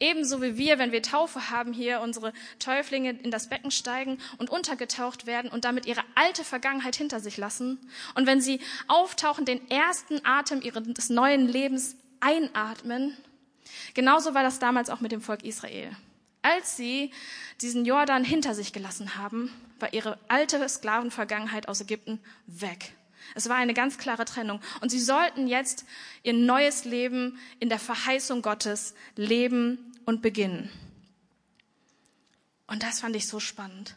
Ebenso 0.00 0.42
wie 0.42 0.56
wir, 0.56 0.78
wenn 0.78 0.92
wir 0.92 1.02
Taufe 1.02 1.50
haben, 1.50 1.72
hier 1.72 2.00
unsere 2.00 2.32
Täuflinge 2.58 3.10
in 3.10 3.30
das 3.30 3.48
Becken 3.48 3.70
steigen 3.70 4.18
und 4.38 4.50
untergetaucht 4.50 5.26
werden 5.26 5.50
und 5.50 5.64
damit 5.64 5.86
ihre 5.86 6.02
alte 6.14 6.44
Vergangenheit 6.44 6.96
hinter 6.96 7.20
sich 7.20 7.36
lassen. 7.36 7.78
Und 8.14 8.26
wenn 8.26 8.40
sie 8.40 8.60
auftauchen, 8.88 9.44
den 9.44 9.70
ersten 9.70 10.24
Atem 10.24 10.62
ihres 10.62 11.08
neuen 11.10 11.48
Lebens 11.48 11.96
einatmen. 12.20 13.16
Genauso 13.94 14.34
war 14.34 14.42
das 14.42 14.58
damals 14.58 14.90
auch 14.90 15.00
mit 15.00 15.12
dem 15.12 15.20
Volk 15.20 15.44
Israel. 15.44 15.90
Als 16.46 16.76
sie 16.76 17.10
diesen 17.60 17.84
Jordan 17.84 18.22
hinter 18.22 18.54
sich 18.54 18.72
gelassen 18.72 19.16
haben, 19.16 19.52
war 19.80 19.92
ihre 19.92 20.16
alte 20.28 20.68
Sklavenvergangenheit 20.68 21.66
aus 21.66 21.80
Ägypten 21.80 22.20
weg. 22.46 22.92
Es 23.34 23.48
war 23.48 23.56
eine 23.56 23.74
ganz 23.74 23.98
klare 23.98 24.24
Trennung. 24.24 24.60
Und 24.80 24.90
sie 24.90 25.00
sollten 25.00 25.48
jetzt 25.48 25.84
ihr 26.22 26.34
neues 26.34 26.84
Leben 26.84 27.36
in 27.58 27.68
der 27.68 27.80
Verheißung 27.80 28.42
Gottes 28.42 28.94
leben 29.16 29.92
und 30.04 30.22
beginnen. 30.22 30.70
Und 32.68 32.84
das 32.84 33.00
fand 33.00 33.16
ich 33.16 33.26
so 33.26 33.40
spannend. 33.40 33.96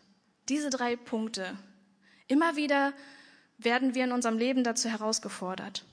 Diese 0.49 0.71
drei 0.71 0.95
Punkte. 0.95 1.55
Immer 2.27 2.55
wieder 2.55 2.93
werden 3.59 3.93
wir 3.93 4.05
in 4.05 4.11
unserem 4.11 4.39
Leben 4.39 4.63
dazu 4.63 4.89
herausgefordert. 4.89 5.85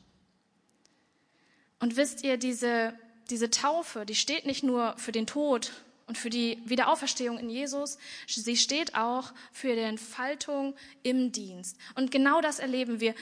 Und 1.80 1.96
wisst 1.96 2.24
ihr, 2.24 2.38
diese, 2.38 2.98
diese 3.28 3.50
Taufe, 3.50 4.06
die 4.06 4.14
steht 4.14 4.46
nicht 4.46 4.62
nur 4.62 4.96
für 4.96 5.12
den 5.12 5.26
Tod 5.26 5.70
und 6.06 6.16
für 6.16 6.30
die 6.30 6.62
Wiederauferstehung 6.64 7.38
in 7.38 7.50
Jesus, 7.50 7.98
sie 8.26 8.56
steht 8.56 8.94
auch 8.94 9.32
für 9.52 9.74
die 9.74 9.80
Entfaltung 9.80 10.74
im 11.02 11.32
Dienst. 11.32 11.76
Und 11.94 12.10
genau 12.10 12.40
das 12.40 12.58
erleben 12.58 13.00
wir. 13.00 13.14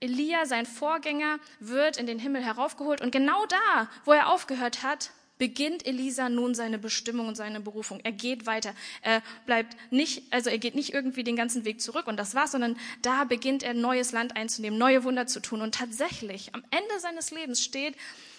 Elia, 0.00 0.44
sein 0.44 0.66
Vorgänger, 0.66 1.38
wird 1.58 1.96
in 1.96 2.06
den 2.06 2.18
Himmel 2.18 2.44
heraufgeholt 2.44 3.00
und 3.00 3.12
genau 3.12 3.46
da, 3.46 3.88
wo 4.04 4.12
er 4.12 4.30
aufgehört 4.30 4.82
hat, 4.82 5.10
beginnt 5.38 5.86
Elisa 5.86 6.28
nun 6.28 6.54
seine 6.54 6.78
Bestimmung 6.78 7.28
und 7.28 7.34
seine 7.34 7.60
Berufung. 7.60 8.00
Er 8.04 8.12
geht 8.12 8.44
weiter. 8.44 8.74
Er 9.00 9.22
bleibt 9.46 9.76
nicht, 9.90 10.30
also 10.30 10.50
er 10.50 10.58
geht 10.58 10.74
nicht 10.74 10.92
irgendwie 10.92 11.24
den 11.24 11.36
ganzen 11.36 11.64
Weg 11.64 11.80
zurück 11.80 12.06
und 12.06 12.18
das 12.18 12.34
war's, 12.34 12.52
sondern 12.52 12.76
da 13.00 13.24
beginnt 13.24 13.62
er 13.62 13.72
neues 13.72 14.12
Land 14.12 14.36
einzunehmen, 14.36 14.78
neue 14.78 15.04
Wunder 15.04 15.26
zu 15.26 15.40
tun. 15.40 15.62
Und 15.62 15.74
tatsächlich, 15.74 16.54
am 16.54 16.62
Ende 16.70 17.00
seines 17.00 17.30
Lebens 17.30 17.62
steht, 17.62 17.96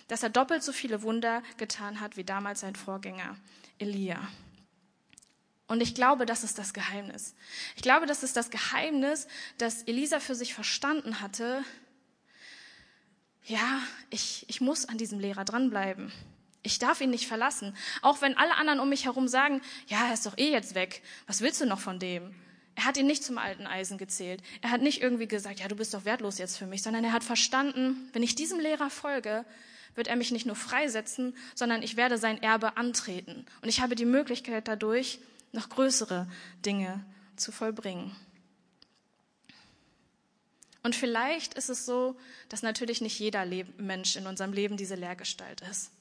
dass 0.07 0.21
er 0.21 0.29
doppelt 0.29 0.63
so 0.63 0.71
viele 0.71 1.01
Wunder 1.01 1.41
getan 1.57 1.99
hat 1.99 2.17
wie 2.17 2.23
damals 2.23 2.59
sein 2.59 2.75
Vorgänger 2.75 3.35
Elia. 3.79 4.27
Und 5.67 5.81
ich 5.81 5.93
glaube, 5.93 6.25
das 6.25 6.43
ist 6.43 6.57
das 6.57 6.74
Geheimnis. 6.74 7.36
Ich 7.75 7.81
glaube, 7.81 8.05
das 8.05 8.24
ist 8.24 8.38
das 8.38 8.50
Geheimnis, 8.50 9.27
dass 9.57 9.84
Elisa 9.84 10.19
für 10.19 10.36
sich 10.36 10.53
verstanden 10.53 11.19
hatte, 11.19 11.63
ja, 13.43 13.81
ich, 14.10 14.46
ich 14.50 14.60
muss 14.60 14.86
an 14.86 14.98
diesem 14.98 15.19
Lehrer 15.19 15.46
dranbleiben. 15.46 16.12
Ich 16.63 16.79
darf 16.79 17.00
ihn 17.00 17.10
nicht 17.10 17.27
verlassen. 17.27 17.75
Auch 18.01 18.22
wenn 18.22 18.38
alle 18.38 18.55
anderen 18.55 18.81
um 18.81 18.89
mich 18.89 19.05
herum 19.05 19.29
sagen, 19.29 19.62
ja, 19.88 20.07
er 20.07 20.13
ist 20.13 20.25
doch 20.25 20.38
eh 20.38 20.51
jetzt 20.51 20.75
weg. 20.75 21.01
Was 21.27 21.41
willst 21.41 21.62
du 21.62 21.65
noch 21.65 21.79
von 21.79 21.98
dem? 21.98 22.36
Er 22.75 22.86
hat 22.86 22.98
ihn 22.98 23.07
nicht 23.07 23.24
zum 23.24 23.38
alten 23.38 23.65
Eisen 23.65 23.98
gezählt. 23.98 24.43
Er 24.62 24.69
hat 24.69 24.81
nicht 24.81 25.01
irgendwie 25.01 25.27
gesagt, 25.27 25.62
ja, 25.62 25.67
du 25.67 25.75
bist 25.75 25.93
doch 25.93 26.05
wertlos 26.05 26.38
jetzt 26.38 26.57
für 26.57 26.67
mich, 26.67 26.84
sondern 26.84 27.03
er 27.05 27.13
hat 27.13 27.24
verstanden, 27.24 28.10
wenn 28.13 28.22
ich 28.22 28.36
diesem 28.36 28.60
Lehrer 28.60 28.89
folge, 28.89 29.46
wird 29.97 30.07
er 30.07 30.15
mich 30.15 30.31
nicht 30.31 30.45
nur 30.45 30.55
freisetzen, 30.55 31.35
sondern 31.55 31.81
ich 31.81 31.97
werde 31.97 32.17
sein 32.17 32.41
Erbe 32.41 32.77
antreten. 32.77 33.45
Und 33.61 33.69
ich 33.69 33.81
habe 33.81 33.95
die 33.95 34.05
Möglichkeit 34.05 34.67
dadurch, 34.67 35.19
noch 35.51 35.69
größere 35.69 36.27
Dinge 36.65 37.03
zu 37.35 37.51
vollbringen. 37.51 38.15
Und 40.83 40.95
vielleicht 40.95 41.55
ist 41.55 41.69
es 41.69 41.85
so, 41.85 42.15
dass 42.47 42.61
natürlich 42.61 43.01
nicht 43.01 43.19
jeder 43.19 43.45
Mensch 43.77 44.15
in 44.15 44.27
unserem 44.27 44.53
Leben 44.53 44.77
diese 44.77 44.95
Lehrgestalt 44.95 45.61
ist. 45.69 45.91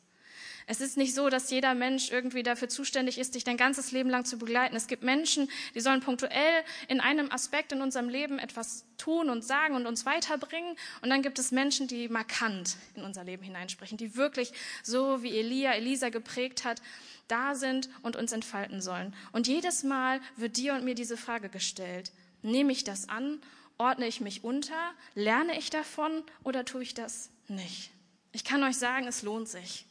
Es 0.69 0.81
ist 0.81 0.97
nicht 0.97 1.15
so, 1.15 1.29
dass 1.29 1.51
jeder 1.51 1.75
Mensch 1.75 2.11
irgendwie 2.11 2.43
dafür 2.43 2.69
zuständig 2.69 3.19
ist, 3.19 3.37
dich 3.37 3.45
dein 3.45 3.57
ganzes 3.57 3.93
Leben 3.93 4.11
lang 4.11 4.25
zu 4.25 4.37
begleiten. 4.37 4.75
Es 4.75 4.89
gibt 4.89 5.05
Menschen, 5.05 5.49
die 5.77 5.81
sollen 5.81 6.01
punktuell 6.01 6.65
in 6.89 7.01
einem 7.01 7.31
Aspekt 7.31 7.71
in 7.71 7.83
unserem 7.83 8.09
Leben 8.09 8.41
etwas 8.41 8.85
tun 8.99 9.31
und 9.31 9.45
sagen 9.45 9.77
und 9.77 9.87
uns 9.87 10.05
weiterbringen. 10.07 10.77
Und 11.03 11.11
dann 11.11 11.23
gibt 11.23 11.39
es 11.39 11.53
Menschen, 11.53 11.87
die 11.87 12.09
markant 12.09 12.77
in 12.97 13.05
unser 13.05 13.23
Leben 13.23 13.45
hineinsprechen, 13.45 13.97
die 13.97 14.17
wirklich 14.17 14.53
so 14.83 15.23
wie 15.23 15.39
Elia, 15.39 15.73
Elisa 15.73 16.09
geprägt 16.09 16.65
hat, 16.65 16.83
da 17.29 17.55
sind 17.55 17.89
und 18.03 18.17
uns 18.17 18.33
entfalten 18.33 18.81
sollen. 18.81 19.15
Und 19.31 19.47
jedes 19.47 19.85
Mal 19.85 20.21
wird 20.37 20.57
dir 20.57 20.75
und 20.75 20.85
mir 20.85 20.97
diese 20.97 21.17
Frage 21.17 21.49
gestellt. 21.49 22.11
Nehme 22.43 22.73
ich 22.73 22.83
das 22.83 23.09
an? 23.09 23.41
Ordne 23.79 24.09
ich 24.09 24.21
mich 24.21 24.43
unter? 24.43 24.93
Lerne 25.15 25.57
ich 25.59 25.71
davon 25.71 26.25
oder 26.43 26.65
tue 26.65 26.83
ich 26.83 26.95
das 26.95 27.31
nicht? 27.47 27.91
Ich 28.33 28.45
kann 28.45 28.65
euch 28.65 28.77
sagen, 28.77 29.07
es 29.07 29.23
lohnt 29.23 29.49
sich. 29.49 29.87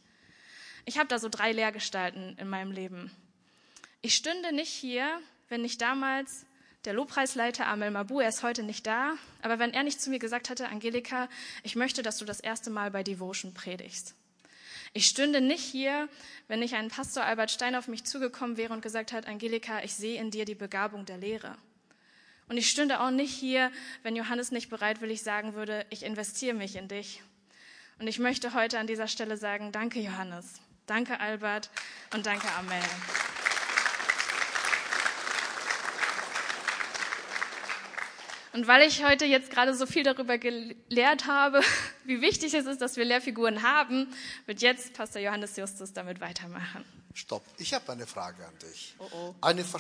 Ich 0.86 0.98
habe 0.98 1.08
da 1.08 1.20
so 1.20 1.30
drei 1.30 1.52
Lehrgestalten 1.52 2.38
in 2.38 2.48
meinem 2.48 2.72
Leben. 2.72 3.12
Ich 4.02 4.16
stünde 4.16 4.54
nicht 4.54 4.70
hier, 4.70 5.20
wenn 5.50 5.64
nicht 5.64 5.82
damals 5.82 6.46
der 6.86 6.94
Lobpreisleiter 6.94 7.66
Amel 7.66 7.90
Mabu, 7.90 8.20
er 8.20 8.30
ist 8.30 8.44
heute 8.44 8.62
nicht 8.62 8.86
da, 8.86 9.16
aber 9.42 9.58
wenn 9.58 9.74
er 9.74 9.82
nicht 9.82 10.00
zu 10.00 10.12
mir 10.12 10.20
gesagt 10.20 10.50
hätte, 10.50 10.70
Angelika, 10.70 11.28
ich 11.64 11.76
möchte, 11.76 12.04
dass 12.04 12.18
du 12.18 12.26
das 12.26 12.40
erste 12.40 12.70
Mal 12.70 12.92
bei 12.92 13.02
Devotion 13.02 13.56
predigst. 13.56 14.14
Ich 14.94 15.08
stünde 15.08 15.42
nicht 15.42 15.64
hier, 15.64 16.08
wenn 16.48 16.60
nicht 16.60 16.76
ein 16.76 16.90
Pastor 16.90 17.24
Albert 17.24 17.50
Stein 17.50 17.76
auf 17.76 17.88
mich 17.88 18.04
zugekommen 18.04 18.56
wäre 18.56 18.72
und 18.72 18.82
gesagt 18.82 19.12
hat, 19.12 19.28
Angelika, 19.28 19.84
ich 19.84 19.96
sehe 19.96 20.22
in 20.22 20.30
dir 20.30 20.46
die 20.46 20.56
Begabung 20.56 21.06
der 21.06 21.18
Lehre. 21.18 21.58
Und 22.48 22.58
ich 22.58 22.70
stünde 22.70 23.00
auch 23.00 23.10
nicht 23.10 23.34
hier, 23.34 23.72
wenn 24.04 24.16
Johannes 24.16 24.52
nicht 24.52 24.70
bereitwillig 24.70 25.24
sagen 25.24 25.56
würde, 25.56 25.86
ich 25.90 26.04
investiere 26.04 26.54
mich 26.54 26.76
in 26.76 26.88
dich. 26.88 27.24
Und 27.98 28.08
ich 28.08 28.20
möchte 28.20 28.54
heute 28.54 28.78
an 28.78 28.88
dieser 28.88 29.08
Stelle 29.08 29.36
sagen, 29.36 29.72
danke 29.72 30.00
Johannes. 30.00 30.62
Danke, 30.86 31.20
Albert, 31.20 31.70
und 32.14 32.26
danke, 32.26 32.48
Amel. 32.54 32.80
Und 38.54 38.68
weil 38.68 38.88
ich 38.88 39.04
heute 39.04 39.26
jetzt 39.26 39.50
gerade 39.50 39.76
so 39.76 39.86
viel 39.86 40.04
darüber 40.04 40.38
gelehrt 40.38 41.28
habe, 41.28 41.60
wie 42.06 42.22
wichtig 42.22 42.54
es 42.54 42.66
ist, 42.66 42.82
dass 42.82 42.96
wir 42.96 43.04
Lehrfiguren 43.04 43.64
haben, 43.64 44.08
wird 44.46 44.62
jetzt 44.62 44.94
Pastor 44.94 45.22
Johannes 45.22 45.58
Justus 45.58 45.92
damit 45.92 46.22
weitermachen. 46.22 46.86
Stopp, 47.14 47.44
ich 47.58 47.74
habe 47.74 47.92
eine 47.92 48.08
Frage 48.08 48.46
an 48.46 48.54
dich. 48.60 48.96
Oh 49.00 49.10
oh. 49.12 49.36
Eine, 49.42 49.66
Ver 49.66 49.80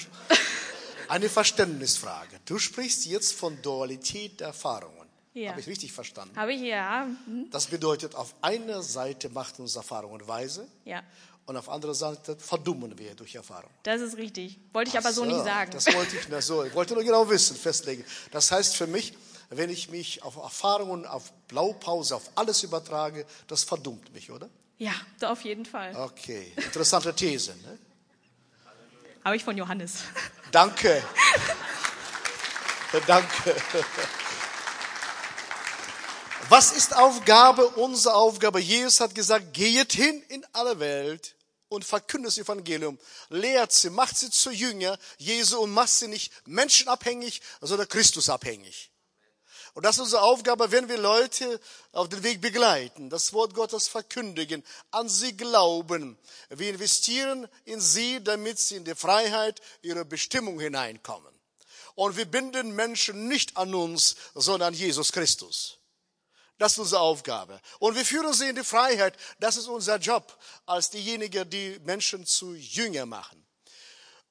eine 1.07 1.29
Verständnisfrage. 1.29 2.39
Du 2.45 2.59
sprichst 2.59 3.05
jetzt 3.05 3.33
von 3.33 3.61
Dualität 3.61 4.41
der 4.41 4.47
Erfahrungen. 4.47 5.04
Ja. 5.35 5.51
Habe 5.51 5.59
ich 5.59 5.67
richtig 5.67 5.91
verstanden? 5.91 6.35
Habe 6.37 6.53
ich 6.53 6.61
ja. 6.61 7.07
Hm. 7.25 7.49
Das 7.51 7.67
bedeutet, 7.67 8.15
auf 8.15 8.33
einer 8.41 8.81
Seite 8.81 9.29
macht 9.29 9.59
uns 9.59 9.75
Erfahrungen 9.75 10.25
weise 10.27 10.65
Ja, 10.85 11.03
und 11.45 11.57
auf 11.57 11.69
anderer 11.69 11.93
Seite 11.93 12.37
verdummen 12.37 12.97
wir 12.97 13.13
durch 13.15 13.35
Erfahrung. 13.35 13.69
das 13.83 14.01
ist 14.01 14.17
richtig. 14.17 14.57
Wollte 14.71 14.91
ich 14.91 14.97
aber 14.97 15.11
so 15.11 15.25
nicht 15.25 15.43
sagen. 15.43 15.71
Das 15.71 15.93
wollte 15.93 16.15
ich 16.17 16.29
nur 16.29 16.41
so. 16.41 16.63
Ich 16.63 16.73
wollte 16.73 16.93
nur 16.93 17.03
genau 17.03 17.29
wissen, 17.29 17.55
festlegen. 17.55 18.03
Das 18.31 18.49
heißt 18.49 18.77
für 18.77 18.87
mich, 18.87 19.13
wenn 19.49 19.69
ich 19.69 19.89
mich 19.89 20.23
auf 20.23 20.37
Erfahrungen, 20.37 21.05
auf 21.05 21.31
Blaupause, 21.49 22.15
auf 22.15 22.31
alles 22.35 22.63
übertrage, 22.63 23.25
das 23.47 23.63
verdummt 23.63 24.13
mich, 24.13 24.31
oder? 24.31 24.49
Ja, 24.77 24.93
auf 25.21 25.41
jeden 25.41 25.65
Fall. 25.65 25.95
Okay, 25.95 26.51
interessante 26.55 27.13
These. 27.13 27.51
Ne? 27.57 27.77
Habe 29.23 29.35
ich 29.35 29.43
von 29.43 29.57
Johannes. 29.57 29.97
Danke. 30.51 31.03
Danke. 33.07 33.55
Was 36.49 36.71
ist 36.71 36.95
Aufgabe? 36.95 37.67
Unsere 37.69 38.13
Aufgabe. 38.13 38.59
Jesus 38.59 38.99
hat 38.99 39.15
gesagt, 39.15 39.53
geht 39.53 39.93
hin 39.93 40.21
in 40.29 40.45
alle 40.53 40.79
Welt 40.79 41.35
und 41.69 41.83
verkündet 41.83 42.27
das 42.27 42.37
Evangelium. 42.37 42.99
Lehrt 43.29 43.71
sie, 43.71 43.89
macht 43.89 44.15
sie 44.15 44.29
zu 44.29 44.51
Jünger 44.51 44.97
Jesu 45.17 45.59
und 45.59 45.71
macht 45.71 45.89
sie 45.89 46.07
nicht 46.07 46.31
menschenabhängig, 46.45 47.41
sondern 47.61 47.89
Christusabhängig. 47.89 48.91
Und 49.73 49.83
das 49.83 49.95
ist 49.95 50.03
unsere 50.03 50.21
Aufgabe, 50.21 50.71
wenn 50.71 50.87
wir 50.87 50.99
Leute 50.99 51.59
auf 51.91 52.09
den 52.09 52.21
Weg 52.21 52.41
begleiten, 52.41 53.09
das 53.09 53.33
Wort 53.33 53.55
Gottes 53.55 53.87
verkündigen, 53.87 54.63
an 54.91 55.09
sie 55.09 55.35
glauben. 55.35 56.17
Wir 56.49 56.69
investieren 56.69 57.47
in 57.65 57.81
sie, 57.81 58.23
damit 58.23 58.59
sie 58.59 58.75
in 58.75 58.85
die 58.85 58.95
Freiheit 58.95 59.61
ihrer 59.81 60.05
Bestimmung 60.05 60.59
hineinkommen. 60.59 61.33
Und 61.95 62.17
wir 62.17 62.25
binden 62.25 62.75
Menschen 62.75 63.27
nicht 63.27 63.57
an 63.57 63.73
uns, 63.73 64.15
sondern 64.35 64.69
an 64.69 64.73
Jesus 64.75 65.11
Christus. 65.11 65.79
Das 66.57 66.73
ist 66.73 66.79
unsere 66.79 67.01
Aufgabe. 67.01 67.59
Und 67.79 67.95
wir 67.95 68.05
führen 68.05 68.33
sie 68.33 68.47
in 68.49 68.55
die 68.55 68.63
Freiheit. 68.63 69.17
Das 69.39 69.57
ist 69.57 69.67
unser 69.67 69.97
Job 69.97 70.37
als 70.65 70.89
diejenigen, 70.89 71.49
die 71.49 71.79
Menschen 71.83 72.25
zu 72.25 72.53
Jünger 72.53 73.05
machen. 73.05 73.45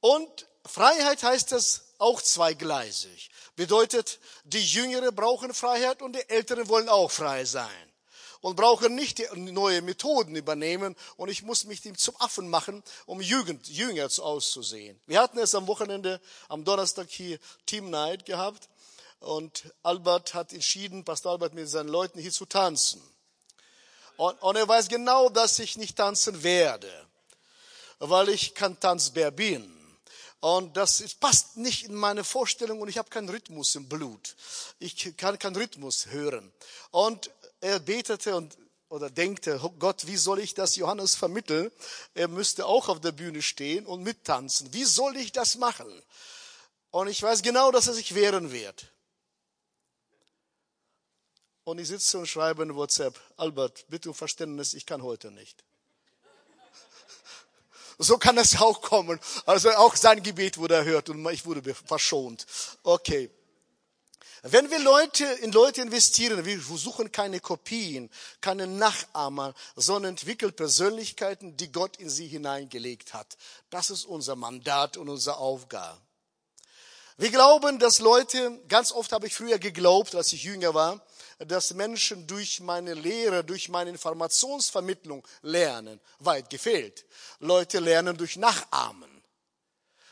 Und 0.00 0.46
Freiheit 0.66 1.22
heißt 1.22 1.52
das 1.52 1.94
auch 1.98 2.22
zweigleisig. 2.22 3.30
Bedeutet, 3.56 4.20
die 4.44 4.64
Jüngere 4.64 5.12
brauchen 5.12 5.52
Freiheit 5.52 6.00
und 6.02 6.14
die 6.14 6.28
Älteren 6.28 6.68
wollen 6.68 6.88
auch 6.88 7.10
frei 7.10 7.44
sein. 7.44 7.70
Und 8.40 8.56
brauchen 8.56 8.94
nicht 8.94 9.18
die 9.18 9.26
neue 9.34 9.80
Methoden 9.80 10.37
übernehmen 10.37 10.96
und 11.16 11.30
ich 11.30 11.42
muss 11.42 11.64
mich 11.64 11.80
dem 11.80 11.96
zum 11.96 12.14
Affen 12.18 12.50
machen, 12.50 12.82
um 13.06 13.22
Jugend, 13.22 13.68
Jünger 13.68 14.06
auszusehen. 14.18 15.00
Wir 15.06 15.20
hatten 15.20 15.38
es 15.38 15.54
am 15.54 15.66
Wochenende, 15.66 16.20
am 16.48 16.62
Donnerstag 16.62 17.08
hier 17.08 17.38
Team 17.64 17.88
Night 17.88 18.26
gehabt 18.26 18.68
und 19.24 19.72
Albert 19.82 20.34
hat 20.34 20.52
entschieden, 20.52 21.04
Pastor 21.04 21.32
Albert 21.32 21.54
mit 21.54 21.68
seinen 21.68 21.88
Leuten 21.88 22.18
hier 22.20 22.32
zu 22.32 22.46
tanzen. 22.46 23.02
Und, 24.16 24.40
und 24.42 24.56
er 24.56 24.68
weiß 24.68 24.88
genau, 24.88 25.28
dass 25.28 25.58
ich 25.58 25.76
nicht 25.76 25.96
tanzen 25.96 26.42
werde, 26.42 26.92
weil 27.98 28.28
ich 28.28 28.54
kein 28.54 28.78
Tanzbär 28.78 29.30
bin. 29.30 29.70
Und 30.40 30.76
das 30.76 31.02
passt 31.14 31.56
nicht 31.56 31.84
in 31.84 31.94
meine 31.94 32.22
Vorstellung 32.22 32.80
und 32.80 32.88
ich 32.88 32.98
habe 32.98 33.08
keinen 33.08 33.30
Rhythmus 33.30 33.74
im 33.74 33.88
Blut. 33.88 34.37
Ich 34.78 35.16
kann 35.16 35.38
keinen 35.38 35.56
Rhythmus 35.56 36.06
hören. 36.06 36.52
Und 36.90 37.30
er 37.60 37.80
betete 37.80 38.37
und 38.37 38.56
oder 38.90 39.10
denkte, 39.10 39.58
oh 39.62 39.70
Gott, 39.70 40.06
wie 40.06 40.16
soll 40.16 40.38
ich 40.38 40.54
das 40.54 40.76
Johannes 40.76 41.16
vermitteln? 41.16 41.72
Er 42.14 42.28
müsste 42.28 42.66
auch 42.66 42.88
auf 42.88 43.00
der 43.00 43.10
Bühne 43.10 43.42
stehen 43.42 43.87
und 43.87 44.04
mittanzen. 44.04 44.72
Wie 44.72 44.84
soll 44.84 45.16
ich 45.16 45.32
das 45.32 45.56
machen? 45.56 45.90
Und 46.90 47.08
ich 47.08 47.20
weiß 47.20 47.42
genau, 47.42 47.72
dass 47.72 47.88
er 47.88 47.94
sich 47.94 48.14
wehren 48.14 48.52
wird. 48.52 48.93
Und 51.64 51.79
ich 51.79 51.88
sitze 51.88 52.18
und 52.18 52.27
schreibe 52.27 52.62
in 52.62 52.74
WhatsApp, 52.74 53.18
Albert, 53.38 53.87
bitte 53.88 54.11
um 54.11 54.14
Verständnis, 54.14 54.74
ich 54.74 54.85
kann 54.87 55.03
heute 55.03 55.31
nicht. 55.31 55.64
So 57.98 58.18
kann 58.18 58.37
es 58.38 58.61
auch 58.61 58.83
kommen. 58.83 59.20
Also 59.46 59.70
auch 59.70 59.94
sein 59.94 60.20
Gebet 60.20 60.59
wurde 60.59 60.74
erhört 60.74 61.11
und 61.11 61.24
ich 61.31 61.46
wurde 61.46 61.74
verschont. 61.74 62.44
Okay. 62.83 63.31
Wenn 64.42 64.68
wir 64.70 64.81
Leute 64.81 65.24
in 65.24 65.53
Leute 65.53 65.81
investieren, 65.81 66.44
wir 66.44 66.61
suchen 66.61 67.12
keine 67.12 67.38
Kopien, 67.40 68.11
keine 68.42 68.66
Nachahmer, 68.66 69.55
sondern 69.77 70.11
entwickeln 70.11 70.53
Persönlichkeiten, 70.53 71.57
die 71.57 71.72
Gott 71.72 71.96
in 71.96 72.11
sie 72.11 72.27
hineingelegt 72.27 73.14
hat. 73.14 73.38
Das 73.70 73.88
ist 73.88 74.05
unser 74.05 74.37
Mandat 74.37 74.96
und 74.96 75.09
unsere 75.09 75.37
Aufgabe. 75.37 75.98
Wir 77.16 77.31
glauben, 77.31 77.79
dass 77.79 78.00
Leute, 78.00 78.61
ganz 78.68 78.90
oft 78.90 79.12
habe 79.12 79.29
ich 79.29 79.35
früher 79.35 79.61
geglaubt, 79.61 80.16
als 80.16 80.33
ich 80.33 80.42
jünger 80.42 80.74
war, 80.74 81.00
dass 81.38 81.75
Menschen 81.75 82.27
durch 82.27 82.61
meine 82.61 82.94
Lehre, 82.94 83.44
durch 83.44 83.68
meine 83.68 83.90
Informationsvermittlung 83.90 85.27
lernen. 85.42 86.01
Weit 86.20 86.51
gefehlt. 86.51 87.05
Leute 87.40 87.81
lernen 87.81 88.16
durch 88.16 88.37
Nachahmen. 88.37 89.11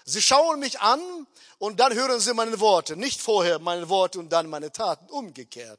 Sie 0.05 0.23
schauen 0.23 0.59
mich 0.59 0.81
an 0.81 1.01
und 1.59 1.79
dann 1.79 1.95
hören 1.95 2.19
sie 2.19 2.35
meine 2.35 2.59
Worte. 2.59 2.97
Nicht 2.97 3.21
vorher 3.21 3.59
meine 3.59 3.89
Worte 3.89 4.19
und 4.19 4.31
dann 4.31 4.49
meine 4.49 4.73
Taten. 4.73 5.09
Umgekehrt. 5.11 5.79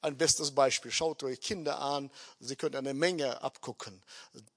Ein 0.00 0.16
bestes 0.16 0.52
Beispiel. 0.52 0.92
Schaut 0.92 1.24
euch 1.24 1.40
Kinder 1.40 1.80
an. 1.80 2.10
Sie 2.38 2.54
können 2.54 2.76
eine 2.76 2.94
Menge 2.94 3.42
abgucken. 3.42 4.00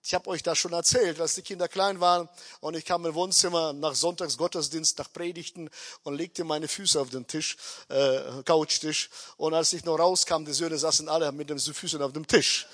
Ich 0.04 0.14
habe 0.14 0.30
euch 0.30 0.44
das 0.44 0.60
schon 0.60 0.74
erzählt, 0.74 1.20
als 1.20 1.34
die 1.34 1.42
Kinder 1.42 1.68
klein 1.68 2.00
waren 2.00 2.30
und 2.60 2.76
ich 2.76 2.86
kam 2.86 3.06
im 3.08 3.16
Wohnzimmer 3.16 3.74
nach 3.74 3.96
Sonntagsgottesdienst, 3.96 5.00
nach 5.00 5.12
Predigten 5.12 5.70
und 6.04 6.16
legte 6.16 6.44
meine 6.44 6.68
Füße 6.68 7.00
auf 7.02 7.10
den 7.10 7.26
Tisch, 7.26 7.58
äh, 7.90 8.44
Couchtisch. 8.46 9.10
Und 9.38 9.56
als 9.56 9.74
ich 9.74 9.84
noch 9.84 9.98
rauskam, 9.98 10.46
die 10.46 10.54
Söhne 10.54 10.78
saßen 10.78 11.10
alle 11.10 11.32
mit 11.32 11.50
den 11.50 11.60
Füßen 11.60 12.02
auf 12.04 12.14
dem 12.14 12.28
Tisch. 12.28 12.68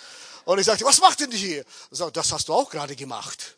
Und 0.44 0.60
ich 0.60 0.66
sagte, 0.66 0.84
was 0.84 1.00
macht 1.00 1.22
denn 1.22 1.30
die 1.30 1.38
hier? 1.38 1.66
Ich 1.92 1.98
sagte, 1.98 2.14
das 2.14 2.32
hast 2.34 2.50
du 2.50 2.54
auch 2.54 2.70
gerade 2.70 2.98
gemacht. 2.98 3.58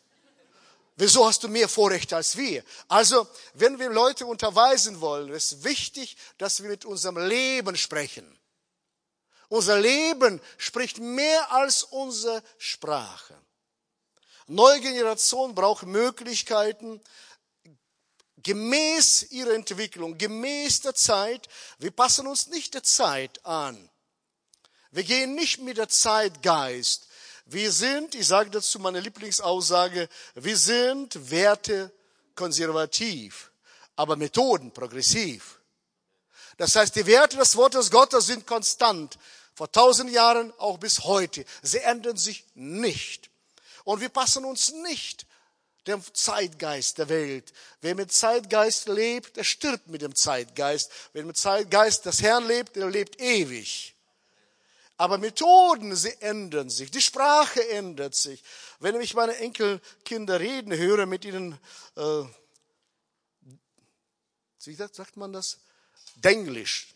Wieso 0.96 1.26
hast 1.26 1.42
du 1.42 1.48
mehr 1.48 1.68
Vorrechte 1.68 2.14
als 2.14 2.36
wir? 2.36 2.62
Also, 2.86 3.26
wenn 3.54 3.78
wir 3.78 3.90
Leute 3.90 4.26
unterweisen 4.26 5.00
wollen, 5.00 5.30
ist 5.30 5.64
wichtig, 5.64 6.16
dass 6.38 6.62
wir 6.62 6.70
mit 6.70 6.84
unserem 6.84 7.16
Leben 7.26 7.76
sprechen. 7.76 8.39
Unser 9.50 9.80
Leben 9.80 10.40
spricht 10.58 10.98
mehr 10.98 11.50
als 11.50 11.82
unsere 11.82 12.40
Sprache. 12.56 13.36
Neue 14.46 14.80
Generation 14.80 15.56
braucht 15.56 15.86
Möglichkeiten, 15.86 17.00
gemäß 18.36 19.24
ihrer 19.30 19.54
Entwicklung, 19.54 20.16
gemäß 20.16 20.82
der 20.82 20.94
Zeit. 20.94 21.48
Wir 21.78 21.90
passen 21.90 22.28
uns 22.28 22.46
nicht 22.46 22.74
der 22.74 22.84
Zeit 22.84 23.44
an. 23.44 23.90
Wir 24.92 25.02
gehen 25.02 25.34
nicht 25.34 25.58
mit 25.60 25.78
der 25.78 25.88
Zeitgeist. 25.88 27.08
Wir 27.44 27.72
sind, 27.72 28.14
ich 28.14 28.28
sage 28.28 28.50
dazu 28.50 28.78
meine 28.78 29.00
Lieblingsaussage, 29.00 30.08
wir 30.36 30.56
sind 30.56 31.28
Werte 31.28 31.92
konservativ, 32.36 33.50
aber 33.96 34.14
Methoden 34.14 34.72
progressiv. 34.72 35.60
Das 36.56 36.76
heißt, 36.76 36.94
die 36.94 37.06
Werte 37.06 37.36
des 37.36 37.56
Wortes 37.56 37.90
Gottes 37.90 38.26
sind 38.26 38.46
konstant. 38.46 39.18
Vor 39.60 39.70
tausend 39.70 40.10
Jahren, 40.10 40.54
auch 40.56 40.78
bis 40.78 41.00
heute. 41.00 41.44
Sie 41.60 41.80
ändern 41.80 42.16
sich 42.16 42.46
nicht. 42.54 43.28
Und 43.84 44.00
wir 44.00 44.08
passen 44.08 44.46
uns 44.46 44.72
nicht 44.72 45.26
dem 45.86 46.02
Zeitgeist 46.14 46.96
der 46.96 47.10
Welt. 47.10 47.52
Wer 47.82 47.94
mit 47.94 48.10
Zeitgeist 48.10 48.88
lebt, 48.88 49.36
der 49.36 49.44
stirbt 49.44 49.88
mit 49.88 50.00
dem 50.00 50.14
Zeitgeist. 50.14 50.90
Wer 51.12 51.26
mit 51.26 51.36
Zeitgeist 51.36 52.06
des 52.06 52.22
Herrn 52.22 52.46
lebt, 52.46 52.74
der 52.74 52.88
lebt 52.88 53.20
ewig. 53.20 53.94
Aber 54.96 55.18
Methoden, 55.18 55.94
sie 55.94 56.18
ändern 56.22 56.70
sich. 56.70 56.90
Die 56.90 57.02
Sprache 57.02 57.68
ändert 57.68 58.14
sich. 58.14 58.42
Wenn 58.78 58.98
ich 58.98 59.12
meine 59.12 59.36
Enkelkinder 59.36 60.40
reden 60.40 60.74
höre, 60.74 61.04
mit 61.04 61.26
ihnen, 61.26 61.60
äh, 61.96 62.22
wie 64.64 64.74
sagt 64.74 65.18
man 65.18 65.34
das? 65.34 65.58
Denglisch. 66.14 66.94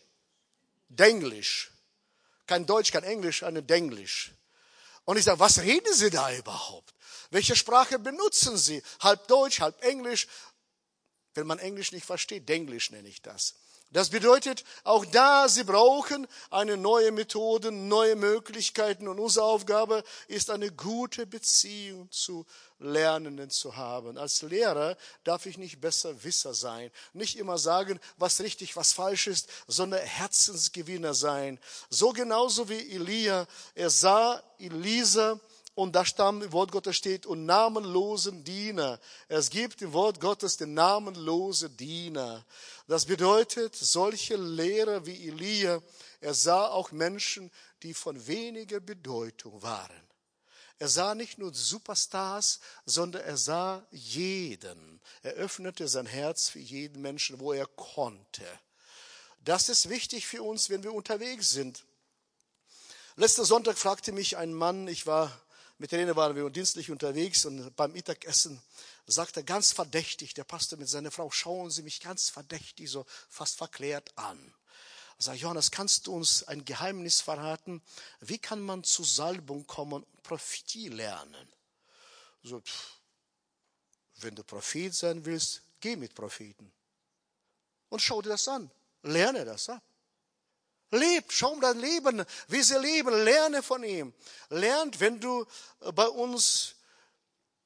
Denglisch. 0.89 1.69
Kein 2.47 2.65
Deutsch, 2.65 2.91
kein 2.91 3.03
Englisch, 3.03 3.43
eine 3.43 3.63
Denglisch. 3.63 4.31
Und 5.05 5.17
ich 5.17 5.23
sage, 5.23 5.39
was 5.39 5.59
reden 5.59 5.93
Sie 5.93 6.09
da 6.09 6.33
überhaupt? 6.33 6.93
Welche 7.29 7.55
Sprache 7.55 7.99
benutzen 7.99 8.57
Sie? 8.57 8.81
Halb 8.99 9.27
Deutsch, 9.27 9.59
halb 9.59 9.83
Englisch. 9.83 10.27
Wenn 11.33 11.47
man 11.47 11.59
Englisch 11.59 11.91
nicht 11.91 12.05
versteht, 12.05 12.47
Denglisch 12.47 12.91
nenne 12.91 13.07
ich 13.07 13.21
das. 13.21 13.55
Das 13.95 14.09
bedeutet, 14.09 14.65
auch 14.83 15.05
da, 15.05 15.47
sie 15.47 15.63
brauchen 15.63 16.27
eine 16.49 16.75
neue 16.75 17.13
Methode, 17.13 17.71
neue 17.71 18.17
Möglichkeiten 18.17 19.07
und 19.07 19.19
unsere 19.19 19.45
Aufgabe 19.45 20.03
ist, 20.27 20.49
eine 20.49 20.69
gute 20.69 21.25
Beziehung 21.25 22.11
zu 22.11 22.45
Lernenden 22.79 23.49
zu 23.49 23.77
haben. 23.77 24.17
Als 24.17 24.41
Lehrer 24.41 24.97
darf 25.23 25.45
ich 25.45 25.57
nicht 25.57 25.79
besser 25.79 26.25
Wisser 26.25 26.53
sein, 26.53 26.91
nicht 27.13 27.37
immer 27.37 27.57
sagen, 27.57 28.01
was 28.17 28.41
richtig, 28.41 28.75
was 28.75 28.91
falsch 28.91 29.27
ist, 29.27 29.47
sondern 29.65 30.01
Herzensgewinner 30.01 31.13
sein. 31.13 31.57
So 31.89 32.11
genauso 32.11 32.67
wie 32.67 32.95
Elia, 32.95 33.47
er 33.75 33.89
sah 33.89 34.43
Elisa, 34.59 35.39
und 35.75 35.93
da 35.93 36.05
stand 36.05 36.41
im 36.41 36.51
Wort 36.53 36.71
Gottes 36.71 36.95
steht, 36.95 37.25
und 37.25 37.45
namenlosen 37.45 38.45
Diener. 38.45 38.99
Es 39.27 39.49
gibt 39.49 39.81
im 39.81 39.91
Wort 39.91 40.21
Gottes 40.21 40.55
den 40.55 40.73
namenlosen 40.73 41.75
Diener. 41.75 42.45
Das 42.87 43.05
bedeutet, 43.05 43.75
solche 43.75 44.37
Lehrer 44.37 45.05
wie 45.05 45.27
Elia, 45.27 45.81
er 46.21 46.33
sah 46.33 46.67
auch 46.67 46.91
Menschen, 46.91 47.51
die 47.83 47.93
von 47.93 48.25
weniger 48.25 48.79
Bedeutung 48.79 49.61
waren. 49.61 50.01
Er 50.79 50.87
sah 50.87 51.13
nicht 51.13 51.37
nur 51.37 51.53
Superstars, 51.53 52.59
sondern 52.85 53.23
er 53.23 53.37
sah 53.37 53.85
jeden. 53.91 55.01
Er 55.23 55.33
öffnete 55.33 55.87
sein 55.87 56.05
Herz 56.05 56.49
für 56.49 56.59
jeden 56.59 57.01
Menschen, 57.01 57.39
wo 57.39 57.53
er 57.53 57.65
konnte. 57.65 58.45
Das 59.43 59.69
ist 59.69 59.89
wichtig 59.89 60.25
für 60.25 60.41
uns, 60.41 60.69
wenn 60.69 60.83
wir 60.83 60.93
unterwegs 60.93 61.51
sind. 61.51 61.83
Letzter 63.17 63.45
Sonntag 63.45 63.77
fragte 63.77 64.11
mich 64.11 64.35
ein 64.35 64.53
Mann, 64.53 64.87
ich 64.87 65.05
war 65.05 65.31
mit 65.77 65.91
denen 65.91 66.15
waren 66.15 66.35
wir 66.35 66.49
dienstlich 66.49 66.89
unterwegs 66.89 67.45
und 67.45 67.75
beim 67.75 67.91
Mittagessen 67.91 68.61
sagte 69.07 69.43
ganz 69.43 69.73
verdächtig, 69.73 70.33
der 70.33 70.43
Pastor 70.43 70.79
mit 70.79 70.87
seiner 70.87 71.11
Frau, 71.11 71.29
schauen 71.31 71.69
Sie 71.69 71.83
mich 71.83 71.99
ganz 71.99 72.29
verdächtig, 72.29 72.89
so 72.89 73.05
fast 73.29 73.57
verklärt 73.57 74.17
an. 74.17 74.53
Sagt, 75.17 75.39
Johannes, 75.39 75.71
kannst 75.71 76.07
du 76.07 76.15
uns 76.15 76.43
ein 76.43 76.65
Geheimnis 76.65 77.21
verraten? 77.21 77.81
Wie 78.19 78.37
kann 78.37 78.61
man 78.61 78.83
zu 78.83 79.03
Salbung 79.03 79.65
kommen 79.65 80.03
und 80.03 80.23
Prophetie 80.23 80.89
lernen? 80.89 81.47
So, 82.43 82.59
pff, 82.59 82.95
wenn 84.17 84.35
du 84.35 84.43
Prophet 84.43 84.93
sein 84.93 85.25
willst, 85.25 85.61
geh 85.79 85.95
mit 85.95 86.15
Propheten. 86.15 86.71
Und 87.89 88.01
schau 88.01 88.21
dir 88.21 88.29
das 88.29 88.47
an. 88.47 88.69
Lerne 89.03 89.45
das 89.45 89.69
ab. 89.69 89.83
Leb, 90.95 91.31
schau 91.31 91.51
um 91.51 91.61
dein 91.61 91.79
Leben, 91.79 92.25
wie 92.47 92.61
sie 92.61 92.79
leben, 92.79 93.23
lerne 93.23 93.61
von 93.61 93.83
ihm. 93.83 94.13
Lernt, 94.49 94.99
wenn 94.99 95.19
du 95.19 95.45
äh, 95.81 95.91
bei 95.91 96.07
uns, 96.07 96.75